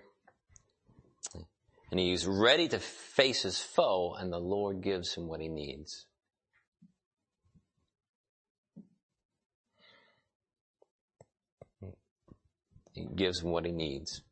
[1.90, 6.04] and he's ready to face his foe and the Lord gives him what he needs.
[13.14, 14.22] Gives him what he needs.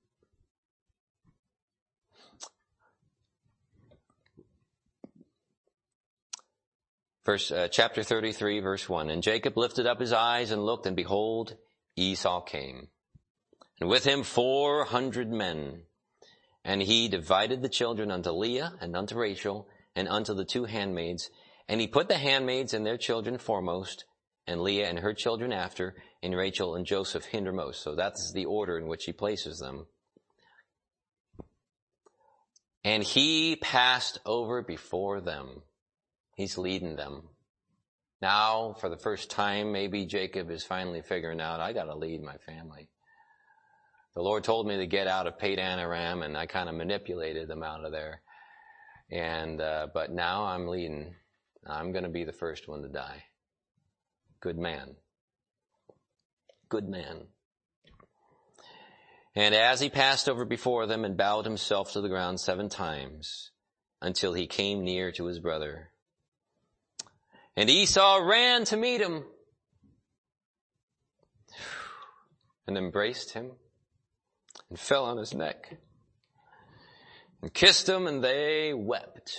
[7.25, 9.11] Verse, uh, chapter 33 verse 1.
[9.11, 11.57] And Jacob lifted up his eyes and looked and behold,
[11.97, 12.89] Esau came
[13.81, 15.83] and with him four hundred men.
[16.65, 21.31] And he divided the children unto Leah and unto Rachel and unto the two handmaids.
[21.69, 24.05] And he put the handmaids and their children foremost,
[24.47, 25.95] and Leah and her children after,
[26.27, 27.83] and Rachel and Joseph hindermost.
[27.83, 29.87] So that's the order in which he places them.
[32.85, 35.63] And he passed over before them.
[36.37, 37.31] He's leading them.
[38.21, 42.37] Now, for the first time, maybe Jacob is finally figuring out, I gotta lead my
[42.37, 42.89] family
[44.17, 47.49] the Lord told me to get out of Padan Aram, and I kind of manipulated
[47.49, 48.23] them out of there.
[49.13, 51.15] And uh, but now I'm leading.
[51.67, 53.25] I'm going to be the first one to die.
[54.41, 54.97] Good man.
[56.69, 57.29] Good man.
[59.35, 63.51] And as he passed over before them and bowed himself to the ground seven times
[64.01, 65.91] until he came near to his brother.
[67.55, 69.25] And Esau ran to meet him
[72.67, 73.53] and embraced him
[74.71, 75.77] and fell on his neck
[77.43, 79.37] and kissed him and they wept.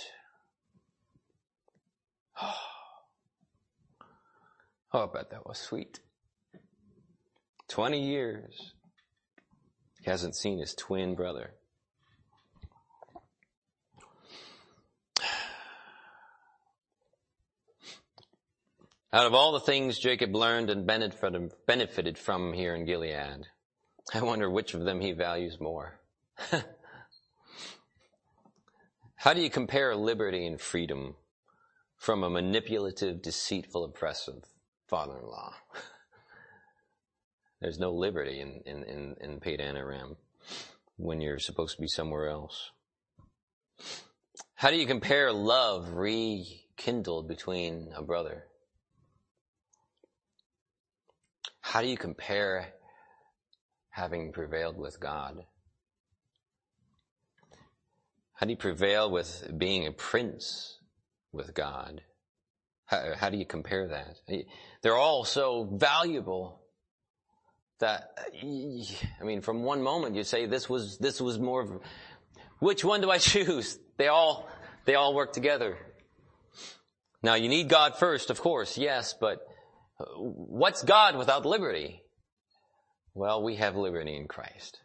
[4.90, 6.00] Oh, I bet that was sweet.
[7.68, 8.72] 20 years.
[10.02, 11.52] He hasn't seen his twin brother.
[19.10, 23.46] Out of all the things Jacob learned and benefited from here in Gilead,
[24.12, 25.98] I wonder which of them he values more.
[29.16, 31.16] How do you compare liberty and freedom
[31.96, 34.44] from a manipulative, deceitful, oppressive
[34.86, 35.54] father-in-law?
[37.60, 40.16] There's no liberty in, in, in, in Padan Aram
[40.96, 42.70] when you're supposed to be somewhere else.
[44.54, 48.44] How do you compare love rekindled between a brother?
[51.60, 52.74] How do you compare
[53.90, 55.44] having prevailed with God?
[58.34, 60.78] How do you prevail with being a prince
[61.32, 62.02] with God?
[62.86, 64.44] How, how do you compare that?
[64.82, 66.60] They're all so valuable
[67.80, 68.38] that, uh,
[69.20, 71.80] I mean, from one moment you say this was, this was more of,
[72.58, 73.78] which one do I choose?
[73.96, 74.48] They all,
[74.84, 75.76] they all work together.
[77.22, 79.40] Now you need God first, of course, yes, but
[79.98, 82.02] uh, what's God without liberty?
[83.14, 84.78] Well, we have liberty in Christ.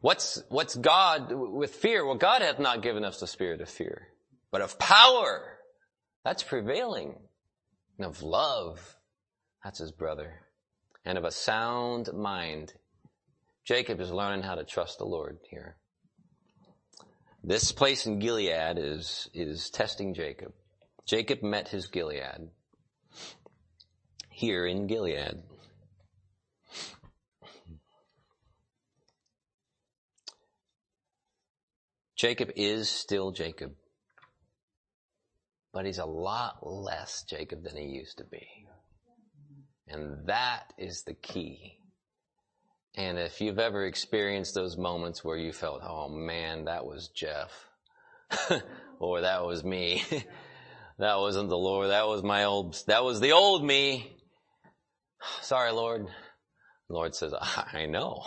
[0.00, 2.04] What's, what's God with fear?
[2.04, 4.08] Well, God hath not given us the spirit of fear,
[4.52, 5.58] but of power.
[6.24, 7.16] That's prevailing.
[7.98, 8.96] And of love.
[9.64, 10.40] That's his brother.
[11.04, 12.74] And of a sound mind.
[13.64, 15.76] Jacob is learning how to trust the Lord here.
[17.42, 20.52] This place in Gilead is, is testing Jacob.
[21.06, 22.50] Jacob met his Gilead.
[24.30, 25.42] Here in Gilead.
[32.16, 33.74] Jacob is still Jacob.
[35.72, 38.67] But he's a lot less Jacob than he used to be.
[39.90, 41.78] And that is the key.
[42.94, 47.50] And if you've ever experienced those moments where you felt, oh man, that was Jeff.
[48.98, 50.02] or that was me.
[50.98, 51.90] that wasn't the Lord.
[51.90, 54.12] That was my old, that was the old me.
[55.42, 56.06] Sorry, Lord.
[56.88, 58.24] The Lord says, I know.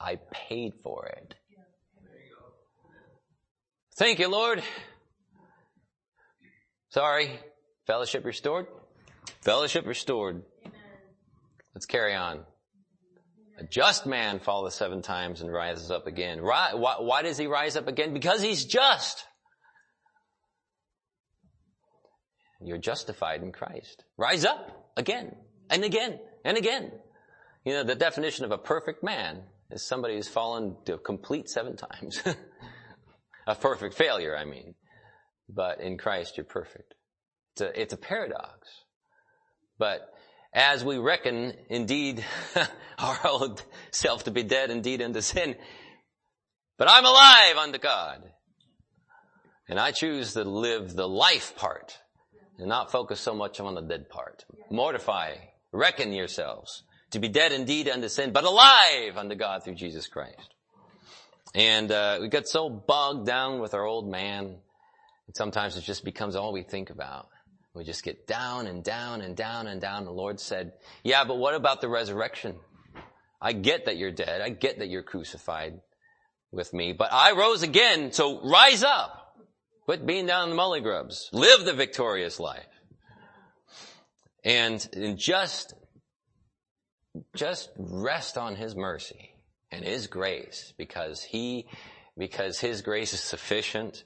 [0.00, 1.34] I paid for it.
[3.96, 4.62] Thank you, Lord.
[6.90, 7.40] Sorry.
[7.86, 8.66] Fellowship restored?
[9.44, 10.42] Fellowship restored.
[10.64, 10.72] Amen.
[11.74, 12.44] Let's carry on.
[13.58, 16.42] A just man falleth seven times and rises up again.
[16.42, 18.14] Why, why, does he rise up again?
[18.14, 19.26] Because he's just.
[22.60, 24.04] You're justified in Christ.
[24.16, 25.36] Rise up again
[25.68, 26.90] and again and again.
[27.66, 31.76] You know, the definition of a perfect man is somebody who's fallen to complete seven
[31.76, 32.22] times.
[33.46, 34.74] a perfect failure, I mean.
[35.50, 36.94] But in Christ, you're perfect.
[37.52, 38.68] It's a, it's a paradox.
[39.84, 40.08] But
[40.54, 42.24] as we reckon indeed
[42.98, 45.56] our old self to be dead indeed unto sin,
[46.78, 48.22] but I'm alive unto God.
[49.68, 51.98] And I choose to live the life part
[52.58, 54.46] and not focus so much on the dead part.
[54.70, 55.34] Mortify,
[55.70, 60.54] reckon yourselves to be dead indeed unto sin, but alive unto God through Jesus Christ.
[61.54, 64.46] And uh, we get so bogged down with our old man,
[65.26, 67.28] and sometimes it just becomes all we think about.
[67.74, 70.04] We just get down and down and down and down.
[70.04, 72.54] The Lord said, yeah, but what about the resurrection?
[73.42, 74.40] I get that you're dead.
[74.40, 75.80] I get that you're crucified
[76.52, 78.12] with me, but I rose again.
[78.12, 79.36] So rise up.
[79.86, 81.28] Quit being down in the mully grubs.
[81.32, 82.64] Live the victorious life.
[84.44, 85.74] And, and just,
[87.34, 89.34] just rest on His mercy
[89.72, 91.66] and His grace because He,
[92.16, 94.04] because His grace is sufficient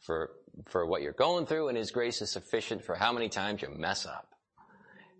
[0.00, 0.30] for,
[0.64, 3.68] for what you're going through and His grace is sufficient for how many times you
[3.70, 4.28] mess up.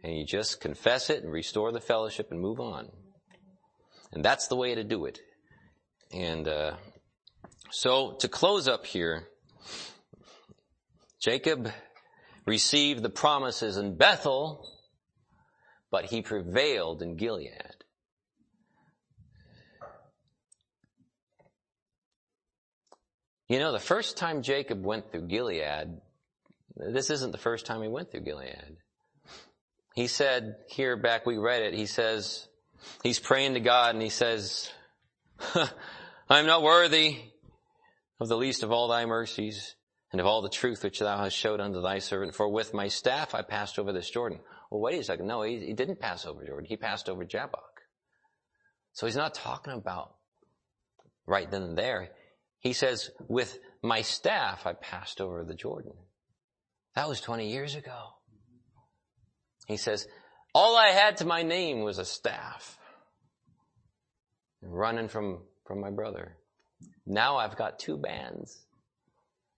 [0.02, 2.88] And you just confess it and restore the fellowship and move on.
[4.12, 5.20] And that's the way to do it.
[6.12, 6.76] And, uh,
[7.70, 9.28] so to close up here,
[11.20, 11.70] Jacob
[12.46, 14.66] received the promises in Bethel,
[15.90, 17.75] but he prevailed in Gilead.
[23.48, 26.00] You know, the first time Jacob went through Gilead,
[26.76, 28.76] this isn't the first time he went through Gilead.
[29.94, 32.48] He said, here back we read it, he says,
[33.02, 34.70] he's praying to God and he says,
[36.28, 37.18] I'm not worthy
[38.20, 39.76] of the least of all thy mercies
[40.10, 42.88] and of all the truth which thou hast showed unto thy servant, for with my
[42.88, 44.40] staff I passed over this Jordan.
[44.70, 45.26] Well, wait a second.
[45.26, 46.66] No, he, he didn't pass over Jordan.
[46.68, 47.82] He passed over Jabbok.
[48.92, 50.14] So he's not talking about
[51.26, 52.10] right then and there.
[52.60, 55.92] He says, with my staff, I passed over the Jordan.
[56.94, 58.14] That was 20 years ago.
[59.66, 60.08] He says,
[60.54, 62.78] all I had to my name was a staff.
[64.62, 66.36] Running from, from my brother.
[67.04, 68.64] Now I've got two bands.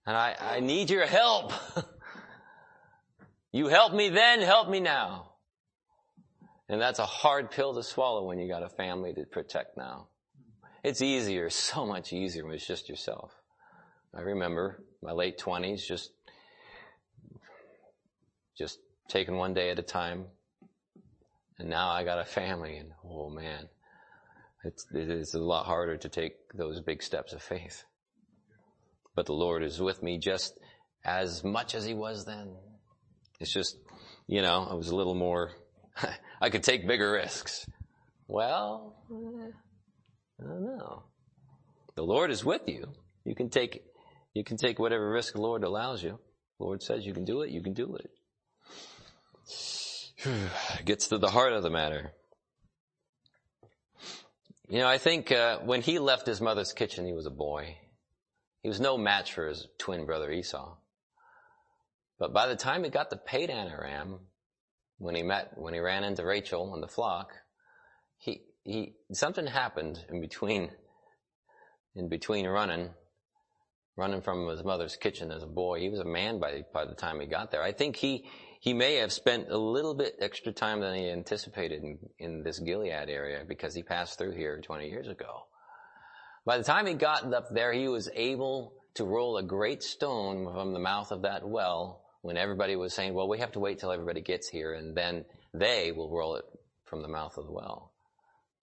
[0.05, 1.53] And I, I need your help.
[3.53, 5.29] you helped me then, help me now.
[6.67, 10.08] And that's a hard pill to swallow when you got a family to protect now.
[10.83, 13.33] It's easier, so much easier when it's just yourself.
[14.13, 16.11] I remember my late twenties, just,
[18.57, 20.25] just taking one day at a time.
[21.59, 23.67] And now I got a family and oh man,
[24.63, 27.83] it's, it's a lot harder to take those big steps of faith.
[29.15, 30.57] But the Lord is with me just
[31.03, 32.55] as much as he was then.
[33.39, 33.77] It's just,
[34.27, 35.51] you know, I was a little more,
[36.41, 37.65] I could take bigger risks.
[38.27, 39.51] Well, eh,
[40.39, 41.03] I don't know.
[41.95, 42.87] The Lord is with you.
[43.25, 43.83] You can take,
[44.33, 46.19] you can take whatever risk the Lord allows you.
[46.59, 48.09] The Lord says you can do it, you can do it.
[50.85, 52.13] Gets to the heart of the matter.
[54.69, 57.77] You know, I think uh, when he left his mother's kitchen, he was a boy.
[58.61, 60.75] He was no match for his twin brother Esau.
[62.19, 64.19] But by the time he got to Padan Aram,
[64.97, 67.31] when he met, when he ran into Rachel and the flock,
[68.63, 70.71] he, something happened in between,
[71.95, 72.89] in between running,
[73.97, 75.79] running from his mother's kitchen as a boy.
[75.79, 77.63] He was a man by, by the time he got there.
[77.63, 78.25] I think he,
[78.59, 82.59] he may have spent a little bit extra time than he anticipated in, in this
[82.59, 85.45] Gilead area because he passed through here 20 years ago.
[86.45, 90.51] By the time he got up there, he was able to roll a great stone
[90.53, 93.79] from the mouth of that well when everybody was saying, well, we have to wait
[93.79, 96.45] till everybody gets here and then they will roll it
[96.85, 97.93] from the mouth of the well.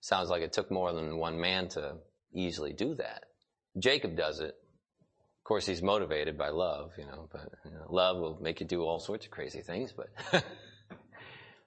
[0.07, 1.97] Sounds like it took more than one man to
[2.33, 3.25] easily do that.
[3.77, 4.55] Jacob does it.
[4.55, 8.67] Of course, he's motivated by love, you know, but you know, love will make you
[8.67, 10.07] do all sorts of crazy things, but,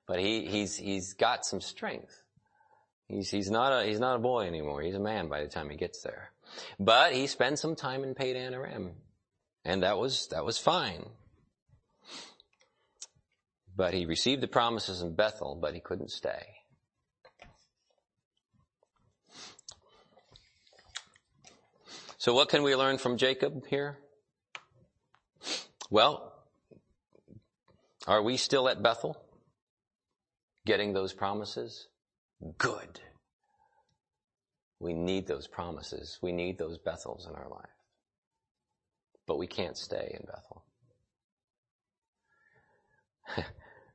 [0.08, 2.16] but he, he's, he's got some strength.
[3.10, 4.84] He's, he's not a, he's not a boy anymore.
[4.84, 6.32] He's a man by the time he gets there.
[6.80, 8.92] But he spends some time in Padan Aram.
[9.66, 11.10] And that was, that was fine.
[13.76, 16.59] But he received the promises in Bethel, but he couldn't stay.
[22.20, 23.98] So what can we learn from Jacob here?
[25.90, 26.34] Well,
[28.08, 29.16] are we still at Bethel?
[30.66, 31.88] Getting those promises?
[32.58, 33.00] Good.
[34.82, 36.20] We need those promises.
[36.22, 37.70] We need those Bethels in our life.
[39.26, 40.66] But we can't stay in Bethel.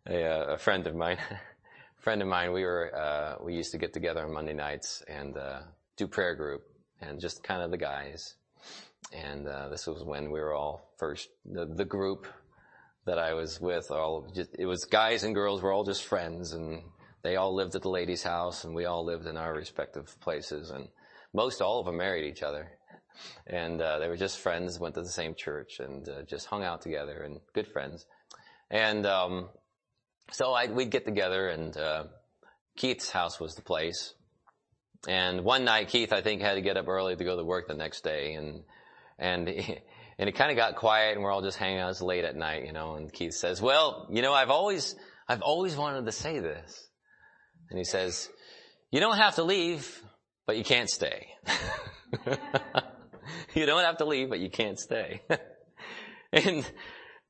[0.08, 1.38] a, uh, a, friend of mine, a
[2.02, 5.36] friend of mine, we were, uh, we used to get together on Monday nights and,
[5.36, 5.60] uh,
[5.98, 6.62] do prayer group
[7.00, 8.34] and just kind of the guys.
[9.12, 12.26] And, uh, this was when we were all first, the, the group
[13.04, 16.52] that I was with, all just, it was guys and girls, we're all just friends
[16.52, 16.82] and
[17.22, 20.70] they all lived at the lady's house and we all lived in our respective places
[20.70, 20.88] and
[21.32, 22.72] most all of them married each other.
[23.46, 26.64] And, uh, they were just friends, went to the same church and, uh, just hung
[26.64, 28.06] out together and good friends.
[28.70, 29.50] And, um,
[30.32, 32.04] so I, we'd get together and, uh,
[32.76, 34.14] Keith's house was the place.
[35.08, 37.68] And one night Keith, I think, had to get up early to go to work
[37.68, 38.62] the next day and,
[39.18, 39.48] and,
[40.18, 41.90] and it kind of got quiet and we're all just hanging out.
[41.90, 44.94] It's late at night, you know, and Keith says, well, you know, I've always,
[45.28, 46.88] I've always wanted to say this.
[47.70, 48.28] And he says,
[48.90, 50.02] you don't have to leave,
[50.46, 51.28] but you can't stay.
[53.54, 55.22] you don't have to leave, but you can't stay.
[56.32, 56.70] and,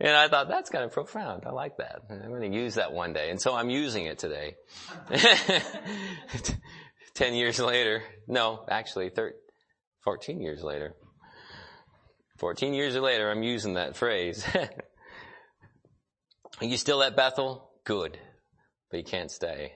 [0.00, 1.44] and I thought that's kind of profound.
[1.46, 2.02] I like that.
[2.10, 3.30] I'm going to use that one day.
[3.30, 4.56] And so I'm using it today.
[7.14, 8.02] Ten years later.
[8.26, 9.38] No, actually, 13,
[10.02, 10.94] 14 years later.
[12.38, 14.44] 14 years later, I'm using that phrase.
[16.60, 17.70] Are you still at Bethel?
[17.84, 18.18] Good.
[18.90, 19.72] But you can't stay.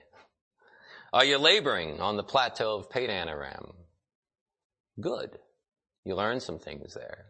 [1.11, 3.73] Are you laboring on the plateau of Padan Aram?
[4.99, 5.37] Good.
[6.05, 7.25] You learn some things there.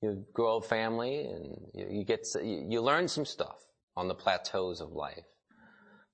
[0.00, 3.56] You grow a family and you, you get, you learn some stuff
[3.96, 5.26] on the plateaus of life.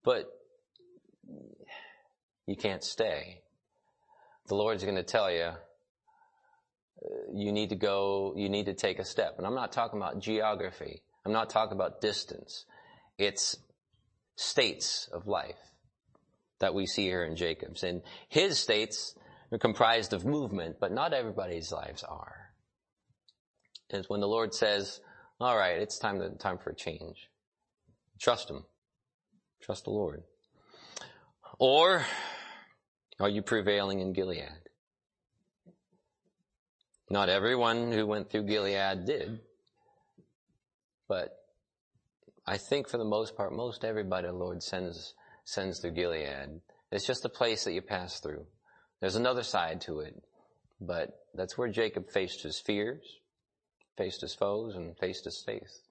[0.05, 0.26] But
[2.49, 3.42] you can't stay.
[4.46, 5.57] The Lord's going to tell you, uh,
[7.34, 9.34] you need to go, you need to take a step.
[9.36, 11.03] And I'm not talking about geography.
[11.26, 12.64] I'm not talking about distance.
[13.18, 13.55] It's
[14.36, 15.59] states of life
[16.61, 17.82] that we see here in Jacob's.
[17.82, 19.14] And his states
[19.53, 22.49] are comprised of movement, but not everybody's lives are.
[23.90, 25.01] It's when the Lord says,
[25.38, 27.28] all right, it's time to, time for a change.
[28.18, 28.64] Trust him.
[29.61, 30.22] Trust the Lord.
[31.59, 32.07] Or
[33.20, 34.48] are you prevailing in Gilead?
[37.10, 39.40] Not everyone who went through Gilead did,
[41.08, 41.30] but
[42.46, 45.14] I think for the most part, most everybody the Lord sends
[45.44, 46.60] sends through Gilead.
[46.92, 48.46] It's just a place that you pass through.
[49.00, 50.22] There's another side to it,
[50.80, 53.20] but that's where Jacob faced his fears,
[53.96, 55.88] faced his foes, and faced his faith.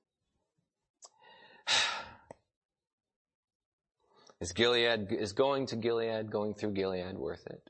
[4.40, 7.62] Is Gilead, is going to Gilead, going through Gilead worth it?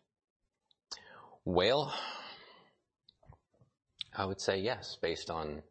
[1.45, 1.93] Well,
[4.13, 5.61] I would say yes, based on,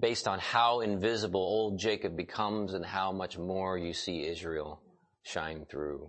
[0.00, 4.82] based on how invisible old Jacob becomes and how much more you see Israel
[5.22, 6.08] shine through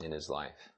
[0.00, 0.70] in his life.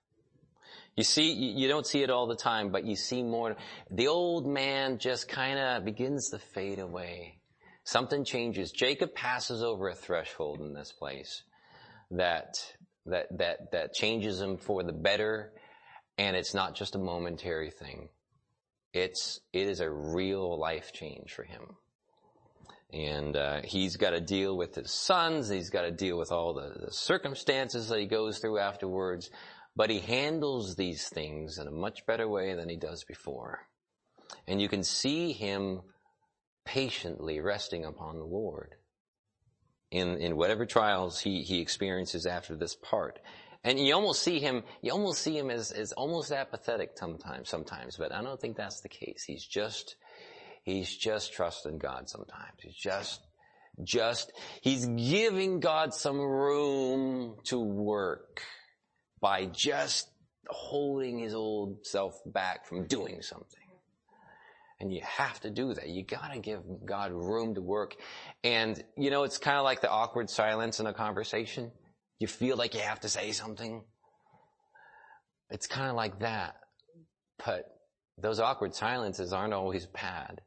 [0.96, 3.56] You see, you don't see it all the time, but you see more.
[3.90, 7.40] The old man just kind of begins to fade away.
[7.84, 8.72] Something changes.
[8.72, 11.42] Jacob passes over a threshold in this place
[12.12, 12.58] that,
[13.06, 15.52] that, that, that changes him for the better.
[16.18, 18.08] And it's not just a momentary thing.
[18.92, 21.76] It's, it is a real life change for him.
[22.92, 25.48] And, uh, he's got to deal with his sons.
[25.48, 29.30] He's got to deal with all the, the circumstances that he goes through afterwards.
[29.74, 33.60] But he handles these things in a much better way than he does before.
[34.46, 35.80] And you can see him
[36.66, 38.74] patiently resting upon the Lord
[39.92, 43.20] in, in whatever trials he, he experiences after this part.
[43.62, 47.96] And you almost see him, you almost see him as, as almost apathetic sometimes, sometimes,
[47.96, 49.22] but I don't think that's the case.
[49.24, 49.96] He's just,
[50.64, 52.58] he's just trusting God sometimes.
[52.60, 53.20] He's just,
[53.84, 54.32] just,
[54.62, 58.42] he's giving God some room to work
[59.20, 60.08] by just
[60.48, 63.61] holding his old self back from doing something.
[64.82, 65.88] And you have to do that.
[65.88, 67.94] You gotta give God room to work.
[68.42, 71.70] And, you know, it's kind of like the awkward silence in a conversation.
[72.18, 73.84] You feel like you have to say something.
[75.50, 76.56] It's kind of like that.
[77.46, 77.66] But
[78.18, 80.40] those awkward silences aren't always bad.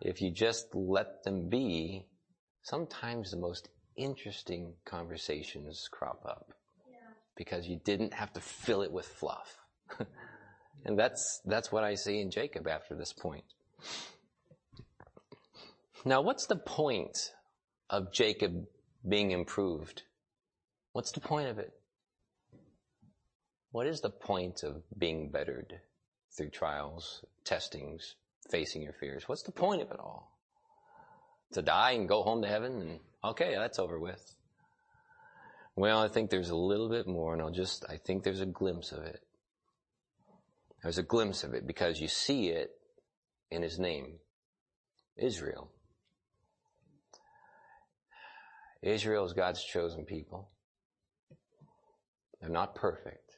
[0.00, 2.06] If you just let them be,
[2.62, 3.68] sometimes the most
[3.98, 6.52] interesting conversations crop up
[7.36, 9.58] because you didn't have to fill it with fluff.
[10.84, 13.44] and that's, that's what I see in Jacob after this point.
[16.04, 17.32] Now, what's the point
[17.90, 18.66] of Jacob
[19.08, 20.02] being improved?
[20.92, 21.72] What's the point of it?
[23.72, 25.80] What is the point of being bettered
[26.36, 28.14] through trials, testings,
[28.50, 29.28] facing your fears?
[29.28, 30.32] What's the point of it all?
[31.52, 34.34] To die and go home to heaven and okay, that's over with.
[35.74, 38.46] Well, I think there's a little bit more, and I'll just, I think there's a
[38.46, 39.20] glimpse of it.
[40.86, 42.70] There's a glimpse of it because you see it
[43.50, 44.20] in his name,
[45.16, 45.72] Israel.
[48.82, 50.48] Israel is God's chosen people.
[52.40, 53.32] They're not perfect,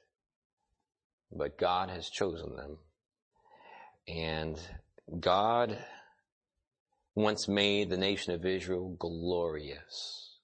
[1.32, 2.76] but God has chosen them.
[4.06, 4.60] And
[5.18, 5.78] God
[7.14, 10.36] once made the nation of Israel glorious.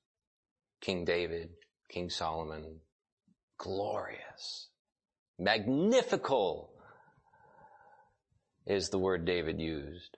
[0.80, 1.50] King David,
[1.90, 2.80] King Solomon.
[3.58, 4.68] Glorious.
[5.38, 6.70] Magnifical
[8.66, 10.16] is the word David used.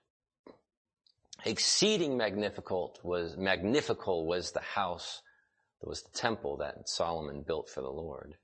[1.45, 5.23] Exceeding magnifical was, magnifical was the house,
[5.81, 8.35] that was the temple that Solomon built for the Lord.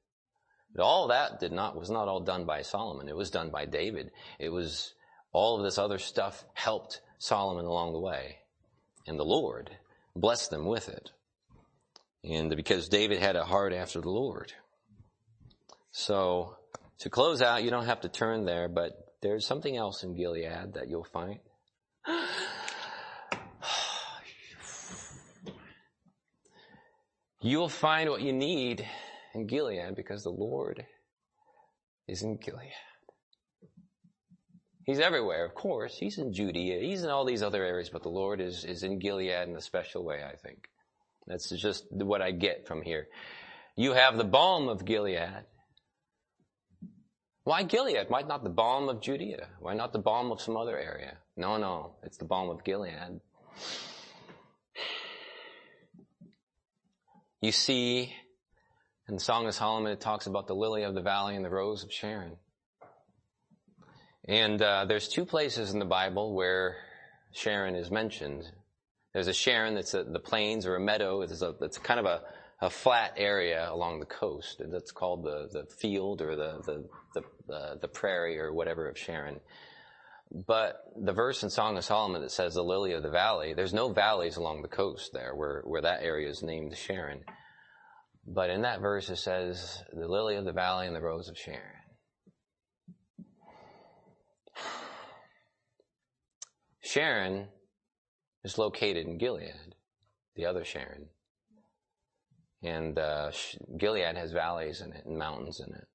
[0.75, 3.09] But all that did not, was not all done by Solomon.
[3.09, 4.11] It was done by David.
[4.39, 4.95] It was,
[5.33, 8.39] all of this other stuff helped Solomon along the way.
[9.07, 9.71] And the Lord
[10.17, 11.11] blessed them with it.
[12.25, 14.53] And because David had a heart after the Lord.
[15.91, 16.57] So,
[17.01, 20.75] to close out, you don't have to turn there, but there's something else in Gilead
[20.75, 21.39] that you'll find.
[27.45, 28.87] You'll find what you need
[29.35, 30.87] in Gilead because the Lord
[32.07, 32.71] is in Gilead.
[34.85, 35.97] He's everywhere, of course.
[35.97, 36.81] He's in Judea.
[36.81, 39.61] He's in all these other areas, but the Lord is, is in Gilead in a
[39.61, 40.69] special way, I think.
[41.27, 43.07] That's just what I get from here.
[43.77, 45.45] You have the balm of Gilead.
[47.45, 48.07] Why Gilead?
[48.09, 49.49] Why not the balm of Judea?
[49.59, 51.19] Why not the balm of some other area?
[51.37, 53.21] No, no, it's the balm of Gilead.
[57.41, 58.15] You see,
[59.09, 61.51] in the Song of Solomon, it talks about the lily of the valley and the
[61.51, 62.37] rose of Sharon.
[64.29, 66.77] And uh, there's two places in the Bible where
[67.33, 68.45] Sharon is mentioned.
[69.13, 71.23] There's a Sharon that's a, the plains or a meadow.
[71.23, 72.21] It's, a, it's kind of a,
[72.63, 74.63] a flat area along the coast.
[74.65, 79.41] That's called the, the field or the, the, the, the, prairie or whatever of Sharon.
[80.31, 83.75] But the verse in Song of Solomon that says the lily of the valley, there's
[83.75, 87.25] no valleys along the coast there where, where that area is named Sharon.
[88.27, 91.37] But in that verse it says the lily of the valley and the rose of
[91.37, 91.61] Sharon.
[96.81, 97.49] Sharon
[98.45, 99.75] is located in Gilead,
[100.37, 101.09] the other Sharon.
[102.63, 103.33] And uh,
[103.77, 105.89] Gilead has valleys in it and mountains in it.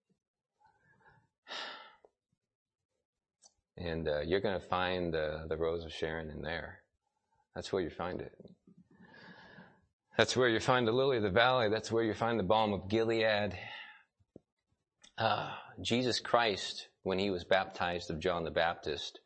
[3.77, 6.79] And uh, you're going to find the, the Rose of Sharon in there.
[7.55, 8.33] That's where you find it.
[10.17, 11.69] That's where you find the lily of the valley.
[11.69, 13.55] That's where you find the balm of Gilead.
[15.17, 19.19] Uh, Jesus Christ, when he was baptized of John the Baptist,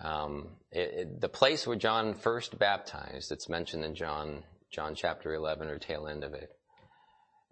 [0.00, 4.42] um, it, it, the place where John first baptized, it's mentioned in John,
[4.74, 6.50] John chapter 11 or tail end of it.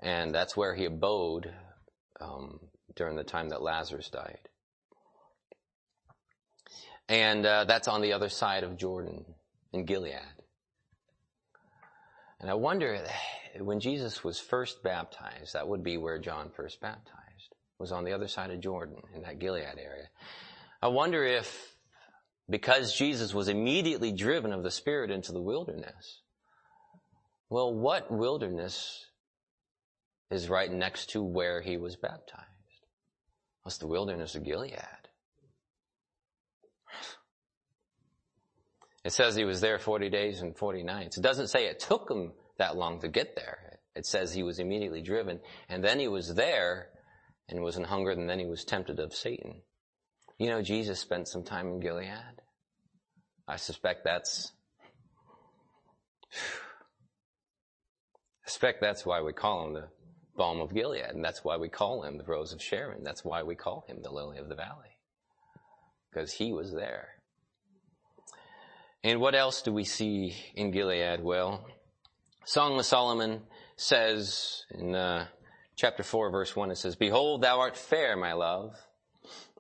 [0.00, 1.54] And that's where he abode
[2.20, 2.58] um,
[2.96, 4.40] during the time that Lazarus died.
[7.08, 9.24] And uh, that's on the other side of Jordan
[9.72, 10.18] in Gilead.
[12.40, 13.04] And I wonder,
[13.60, 18.14] when Jesus was first baptized, that would be where John first baptized, was on the
[18.14, 20.08] other side of Jordan, in that Gilead area.
[20.82, 21.76] I wonder if,
[22.50, 26.21] because Jesus was immediately driven of the Spirit into the wilderness,
[27.52, 29.04] well, what wilderness
[30.30, 32.46] is right next to where he was baptized?
[33.62, 34.78] What's the wilderness of Gilead?
[39.04, 41.18] It says he was there 40 days and 40 nights.
[41.18, 43.80] It doesn't say it took him that long to get there.
[43.94, 45.38] It says he was immediately driven
[45.68, 46.88] and then he was there
[47.50, 49.60] and was in hunger and then he was tempted of Satan.
[50.38, 52.40] You know, Jesus spent some time in Gilead.
[53.46, 54.52] I suspect that's,
[58.52, 59.88] suspect that's why we call him the
[60.36, 63.02] balm of Gilead and that's why we call him the rose of Sharon.
[63.02, 64.98] That's why we call him the lily of the valley.
[66.10, 67.08] Because he was there.
[69.02, 71.22] And what else do we see in Gilead?
[71.22, 71.66] Well,
[72.44, 73.40] Song of Solomon
[73.76, 75.28] says in uh,
[75.76, 78.76] chapter 4, verse 1, it says, Behold, thou art fair, my love.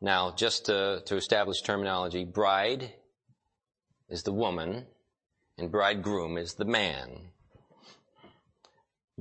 [0.02, 2.92] Now, just to, to establish terminology, bride
[4.10, 4.84] is the woman,
[5.56, 7.32] and bridegroom is the man.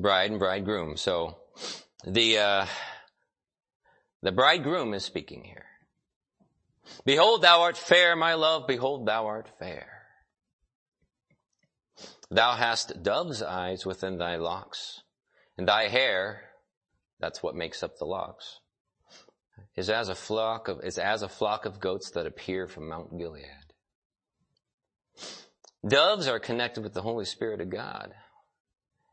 [0.02, 0.98] Bride and bridegroom.
[0.98, 1.38] So,
[2.06, 2.66] the, uh,
[4.22, 5.66] the bridegroom is speaking here.
[7.06, 8.68] Behold, thou art fair, my love.
[8.68, 10.02] Behold, thou art fair.
[12.32, 15.02] Thou hast dove's eyes within thy locks,
[15.58, 16.44] and thy hair,
[17.20, 18.60] that's what makes up the locks,
[19.76, 23.18] is as a flock of, is as a flock of goats that appear from Mount
[23.18, 23.46] Gilead.
[25.86, 28.14] Doves are connected with the Holy Spirit of God.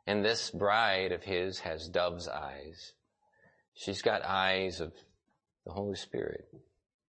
[0.09, 2.95] And this bride of his has dove's eyes.
[3.75, 4.95] She's got eyes of
[5.67, 6.49] the Holy Spirit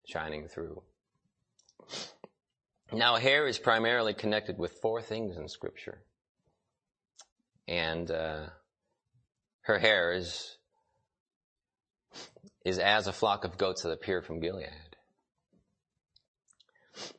[0.05, 0.83] shining through.
[2.93, 6.03] Now, hair is primarily connected with four things in Scripture.
[7.69, 8.47] And uh,
[9.61, 10.57] her hair is,
[12.65, 14.97] is as a flock of goats that appear from Gilead.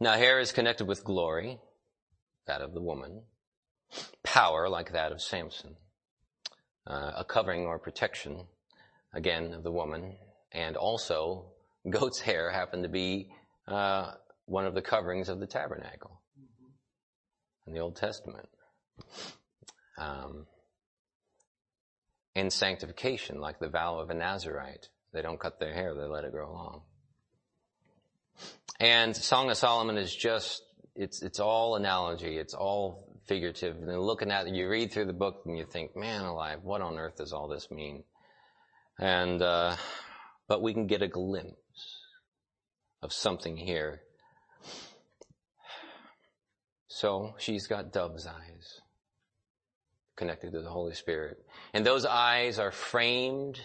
[0.01, 1.57] Now, hair is connected with glory,
[2.47, 3.21] that of the woman,
[4.23, 5.75] power, like that of Samson,
[6.87, 8.45] uh, a covering or protection,
[9.13, 10.15] again, of the woman,
[10.51, 11.51] and also
[11.89, 13.29] goat's hair happened to be
[13.67, 14.11] uh,
[14.45, 16.21] one of the coverings of the tabernacle
[17.65, 18.49] in the Old Testament.
[19.97, 20.45] Um,
[22.35, 24.87] in sanctification, like the vow of a Nazarite.
[25.13, 26.81] They don't cut their hair, they let it grow long.
[28.79, 30.61] And Song of Solomon is just,
[30.95, 33.77] it's, it's all analogy, it's all figurative.
[33.77, 36.81] And looking at it, you read through the book and you think, man alive, what
[36.81, 38.03] on earth does all this mean?
[38.99, 39.77] And, uh,
[40.49, 41.55] but we can get a glimpse
[43.01, 44.01] of something here
[46.99, 48.81] so she's got dove's eyes
[50.17, 51.37] connected to the Holy Spirit.
[51.73, 53.61] And those eyes are framed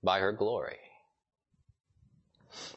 [0.00, 0.78] by her glory.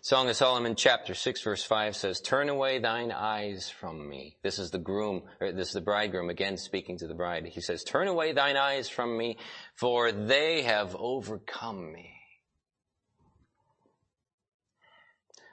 [0.02, 4.38] Song of Solomon chapter 6 verse 5 says, Turn away thine eyes from me.
[4.42, 7.46] This is the groom, this is the bridegroom again speaking to the bride.
[7.46, 9.38] He says, Turn away thine eyes from me,
[9.76, 12.12] for they have overcome me.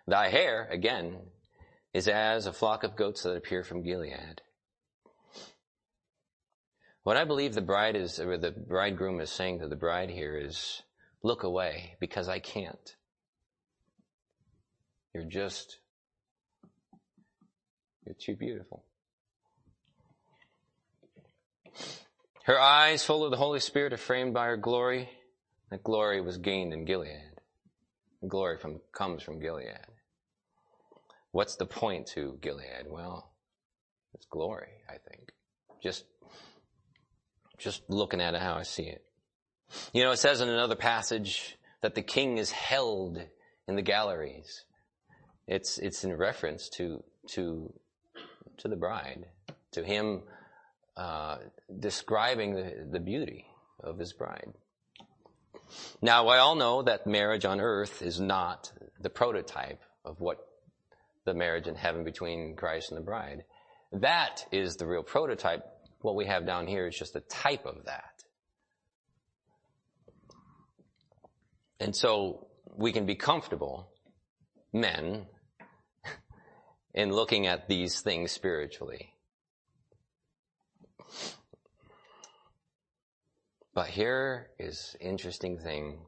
[0.07, 1.19] Thy hair, again,
[1.93, 4.41] is as a flock of goats that appear from Gilead.
[7.03, 10.37] What I believe the bride is, or the bridegroom is saying to the bride here
[10.37, 10.83] is,
[11.23, 12.97] look away because I can't.
[15.15, 15.79] You're just,
[18.07, 18.85] you're too beautiful.
[22.45, 25.09] Her eyes full of the Holy Spirit are framed by her glory.
[25.71, 27.31] That glory was gained in Gilead.
[28.27, 29.79] glory from, comes from Gilead.
[31.31, 32.87] What's the point to Gilead?
[32.89, 33.33] Well,
[34.15, 35.33] it's glory, I think.
[35.83, 36.05] Just,
[37.59, 39.03] just looking at it how I see it.
[39.93, 43.19] You know, it says in another passage that the king is held
[43.67, 44.65] in the galleries.
[45.47, 47.73] It's, it's in reference to, to,
[48.59, 49.27] to the bride,
[49.73, 50.23] to him,
[50.97, 51.39] uh,
[51.79, 53.47] describing the, the beauty
[53.81, 54.53] of his bride.
[56.01, 60.47] Now, I all know that marriage on earth is not the prototype of what
[61.25, 63.45] the marriage in heaven between Christ and the bride.
[63.93, 65.65] That is the real prototype
[66.01, 68.25] what we have down here is just a type of that.
[71.81, 73.92] And so we can be comfortable,
[74.73, 75.27] men,
[76.95, 79.15] in looking at these things spiritually.
[83.75, 86.01] But here is interesting thing.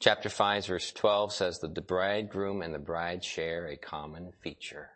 [0.00, 4.90] Chapter 5 verse 12 says that the bridegroom and the bride share a common feature.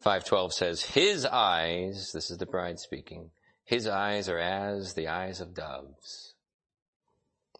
[0.00, 3.30] 512 says, His eyes, this is the bride speaking,
[3.64, 6.34] His eyes are as the eyes of doves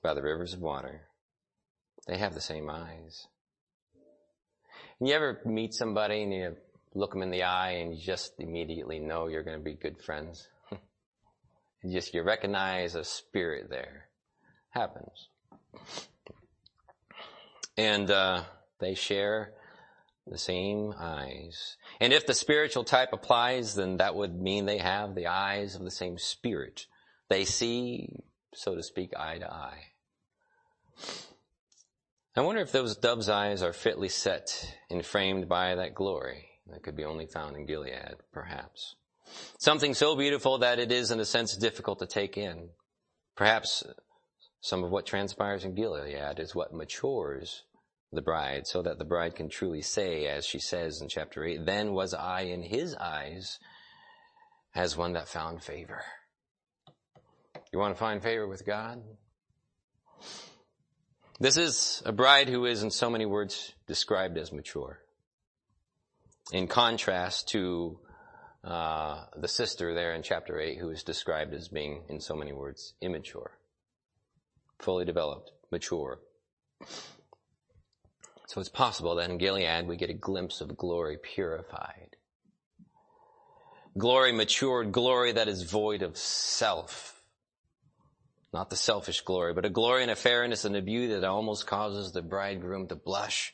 [0.03, 1.10] by the rivers of water.
[2.11, 3.29] They have the same eyes.
[4.99, 6.57] And you ever meet somebody and you
[6.93, 10.03] look them in the eye and you just immediately know you're going to be good
[10.03, 10.49] friends?
[10.73, 14.09] you just, you recognize a spirit there.
[14.71, 15.29] Happens.
[17.77, 18.43] And, uh,
[18.81, 19.53] they share
[20.27, 21.77] the same eyes.
[22.01, 25.85] And if the spiritual type applies, then that would mean they have the eyes of
[25.85, 26.87] the same spirit.
[27.29, 28.17] They see,
[28.53, 29.85] so to speak, eye to eye.
[32.37, 36.83] I wonder if those dove's eyes are fitly set and framed by that glory that
[36.85, 38.95] could be only found in Gilead, perhaps.
[39.59, 42.69] Something so beautiful that it is, in a sense, difficult to take in.
[43.37, 43.83] Perhaps
[44.61, 47.65] some of what transpires in Gilead is what matures
[48.13, 51.67] the bride, so that the bride can truly say, as she says in chapter 8,
[51.67, 53.59] Then was I in his eyes
[54.75, 56.03] as one that found favor.
[57.73, 59.03] You want to find favor with God?
[61.43, 65.01] This is a bride who is, in so many words, described as mature.
[66.53, 67.99] In contrast to
[68.63, 72.53] uh, the sister there in chapter 8 who is described as being, in so many
[72.53, 73.53] words, immature,
[74.81, 76.21] fully developed, mature.
[78.47, 82.17] So it's possible that in Gilead we get a glimpse of glory purified.
[83.97, 87.20] Glory matured, glory that is void of self.
[88.53, 91.67] Not the selfish glory, but a glory and a fairness and a beauty that almost
[91.67, 93.53] causes the bridegroom to blush.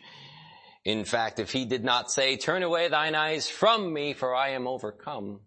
[0.84, 4.50] In fact, if he did not say, turn away thine eyes from me, for I
[4.50, 5.40] am overcome,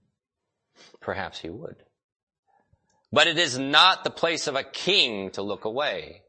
[1.02, 1.78] perhaps he would.
[3.12, 6.22] But it is not the place of a king to look away.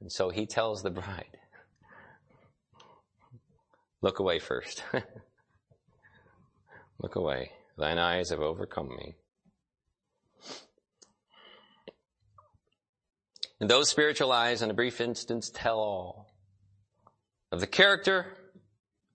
[0.00, 1.36] And so he tells the bride,
[4.00, 4.82] look away first.
[6.98, 7.50] look away.
[7.76, 9.16] Thine eyes have overcome me.
[13.60, 16.34] And those spiritual eyes in a brief instance tell all
[17.50, 18.26] of the character,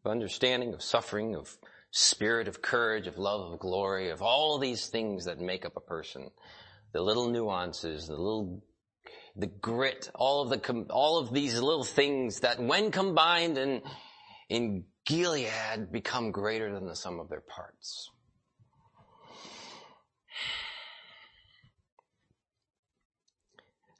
[0.03, 1.57] of understanding, of suffering, of
[1.91, 5.81] spirit, of courage, of love, of glory, of all these things that make up a
[5.81, 6.29] person.
[6.93, 8.63] The little nuances, the little
[9.35, 13.81] the grit, all of the, all of these little things that when combined in,
[14.49, 18.09] in Gilead become greater than the sum of their parts.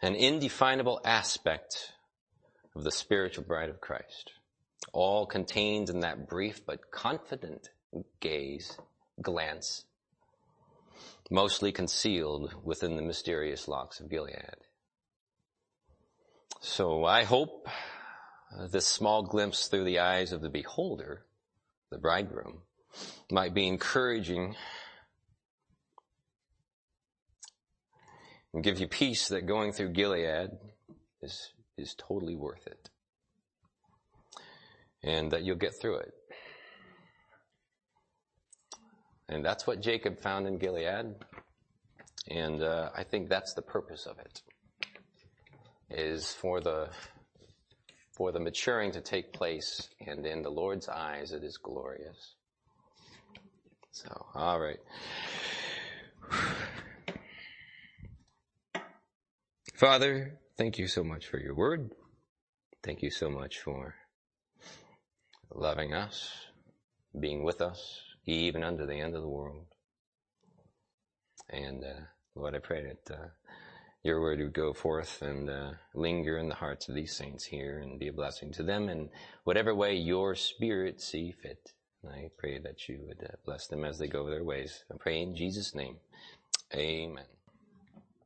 [0.03, 1.93] An indefinable aspect
[2.75, 4.31] of the spiritual bride of Christ,
[4.93, 7.69] all contained in that brief but confident
[8.19, 8.77] gaze,
[9.21, 9.85] glance,
[11.29, 14.65] mostly concealed within the mysterious locks of Gilead.
[16.61, 17.67] So I hope
[18.57, 21.25] uh, this small glimpse through the eyes of the beholder,
[21.91, 22.63] the bridegroom,
[23.29, 24.55] might be encouraging
[28.53, 30.51] and give you peace that going through Gilead
[31.21, 32.89] is, is totally worth it.
[35.03, 36.13] And that you'll get through it.
[39.29, 41.15] And that's what Jacob found in Gilead.
[42.29, 44.41] And uh, I think that's the purpose of it
[45.89, 46.89] is for the
[48.13, 52.35] for the maturing to take place, and in the Lord's eyes it is glorious.
[53.91, 54.79] So, all right.
[59.81, 61.89] Father, thank you so much for your word.
[62.83, 63.95] Thank you so much for
[65.51, 66.31] loving us,
[67.19, 69.65] being with us, even unto the end of the world.
[71.49, 72.01] And uh,
[72.35, 73.27] Lord, I pray that uh,
[74.03, 77.79] your word would go forth and uh, linger in the hearts of these saints here
[77.79, 79.09] and be a blessing to them in
[79.45, 81.71] whatever way your spirit see fit.
[82.07, 84.83] I pray that you would uh, bless them as they go their ways.
[84.93, 85.97] I pray in Jesus' name.
[86.71, 87.25] Amen.